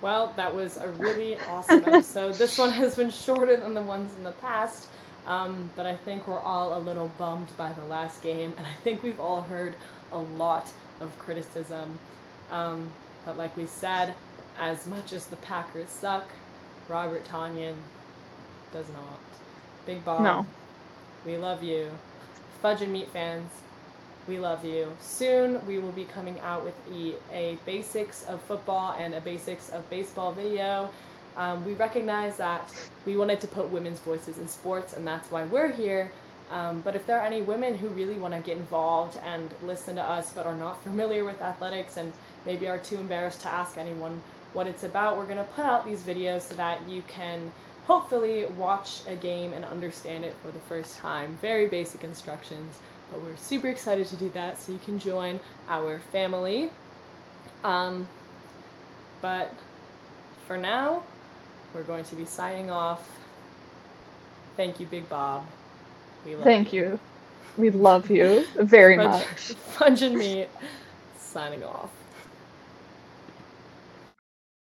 well, 0.00 0.32
that 0.36 0.54
was 0.54 0.76
a 0.76 0.88
really 0.90 1.36
awesome 1.48 1.82
episode. 1.84 2.36
this 2.36 2.56
one 2.56 2.70
has 2.70 2.94
been 2.94 3.10
shorter 3.10 3.56
than 3.56 3.74
the 3.74 3.82
ones 3.82 4.14
in 4.16 4.22
the 4.22 4.30
past, 4.30 4.86
um, 5.26 5.68
but 5.74 5.84
I 5.84 5.96
think 5.96 6.28
we're 6.28 6.38
all 6.38 6.78
a 6.78 6.80
little 6.80 7.10
bummed 7.18 7.48
by 7.56 7.72
the 7.72 7.84
last 7.86 8.22
game, 8.22 8.54
and 8.56 8.64
I 8.64 8.74
think 8.84 9.02
we've 9.02 9.18
all 9.18 9.42
heard 9.42 9.74
a 10.12 10.18
lot 10.18 10.70
of 11.00 11.18
criticism. 11.18 11.98
Um, 12.52 12.88
but 13.24 13.36
like 13.36 13.56
we 13.56 13.66
said, 13.66 14.14
as 14.60 14.86
much 14.86 15.12
as 15.12 15.26
the 15.26 15.36
Packers 15.36 15.88
suck, 15.88 16.28
Robert 16.88 17.24
Tonyan 17.24 17.74
does 18.72 18.88
not. 18.90 19.18
Big 19.86 20.04
Bob. 20.04 20.22
No. 20.22 20.46
We 21.24 21.36
love 21.36 21.62
you. 21.62 21.90
Fudge 22.62 22.82
and 22.82 22.92
Meat 22.92 23.08
fans, 23.10 23.50
we 24.28 24.38
love 24.38 24.64
you. 24.64 24.92
Soon 25.00 25.64
we 25.66 25.78
will 25.78 25.92
be 25.92 26.04
coming 26.04 26.38
out 26.40 26.64
with 26.64 26.74
a, 26.92 27.14
a 27.32 27.58
basics 27.64 28.24
of 28.24 28.40
football 28.42 28.96
and 28.98 29.14
a 29.14 29.20
basics 29.20 29.68
of 29.70 29.88
baseball 29.90 30.32
video. 30.32 30.90
Um, 31.36 31.64
we 31.64 31.74
recognize 31.74 32.36
that 32.38 32.72
we 33.04 33.16
wanted 33.16 33.40
to 33.42 33.46
put 33.46 33.68
women's 33.70 34.00
voices 34.00 34.38
in 34.38 34.48
sports, 34.48 34.94
and 34.94 35.06
that's 35.06 35.30
why 35.30 35.44
we're 35.44 35.70
here. 35.70 36.10
Um, 36.50 36.80
but 36.80 36.96
if 36.96 37.06
there 37.06 37.18
are 37.18 37.26
any 37.26 37.42
women 37.42 37.76
who 37.76 37.88
really 37.88 38.14
want 38.14 38.32
to 38.32 38.40
get 38.40 38.56
involved 38.56 39.18
and 39.24 39.52
listen 39.64 39.96
to 39.96 40.02
us 40.02 40.32
but 40.32 40.46
are 40.46 40.54
not 40.54 40.82
familiar 40.84 41.24
with 41.24 41.42
athletics 41.42 41.96
and 41.96 42.12
maybe 42.46 42.68
are 42.68 42.78
too 42.78 42.96
embarrassed 42.96 43.40
to 43.42 43.48
ask 43.48 43.76
anyone 43.78 44.20
what 44.52 44.66
it's 44.66 44.84
about, 44.84 45.18
we're 45.18 45.26
going 45.26 45.36
to 45.36 45.44
put 45.54 45.64
out 45.64 45.84
these 45.84 46.00
videos 46.02 46.42
so 46.42 46.54
that 46.54 46.80
you 46.88 47.02
can 47.08 47.52
hopefully 47.86 48.46
watch 48.56 49.00
a 49.06 49.14
game 49.14 49.52
and 49.52 49.64
understand 49.64 50.24
it 50.24 50.34
for 50.42 50.50
the 50.50 50.58
first 50.60 50.98
time. 50.98 51.38
Very 51.40 51.68
basic 51.68 52.02
instructions, 52.04 52.78
but 53.10 53.22
we're 53.22 53.36
super 53.36 53.68
excited 53.68 54.06
to 54.08 54.16
do 54.16 54.28
that 54.30 54.60
so 54.60 54.72
you 54.72 54.80
can 54.84 54.98
join 54.98 55.38
our 55.68 56.00
family. 56.12 56.70
Um, 57.62 58.08
but 59.22 59.54
for 60.46 60.56
now, 60.56 61.02
we're 61.74 61.84
going 61.84 62.04
to 62.04 62.16
be 62.16 62.24
signing 62.24 62.70
off. 62.70 63.08
Thank 64.56 64.80
you, 64.80 64.86
Big 64.86 65.08
Bob. 65.08 65.44
Thank 66.42 66.72
you. 66.72 66.82
you. 66.82 67.00
We 67.56 67.70
love 67.70 68.10
you 68.10 68.44
very 68.56 68.96
much. 68.96 69.24
Fudge 69.76 70.02
and 70.02 70.16
meat. 70.16 70.48
Signing 71.18 71.62
off. 71.62 71.90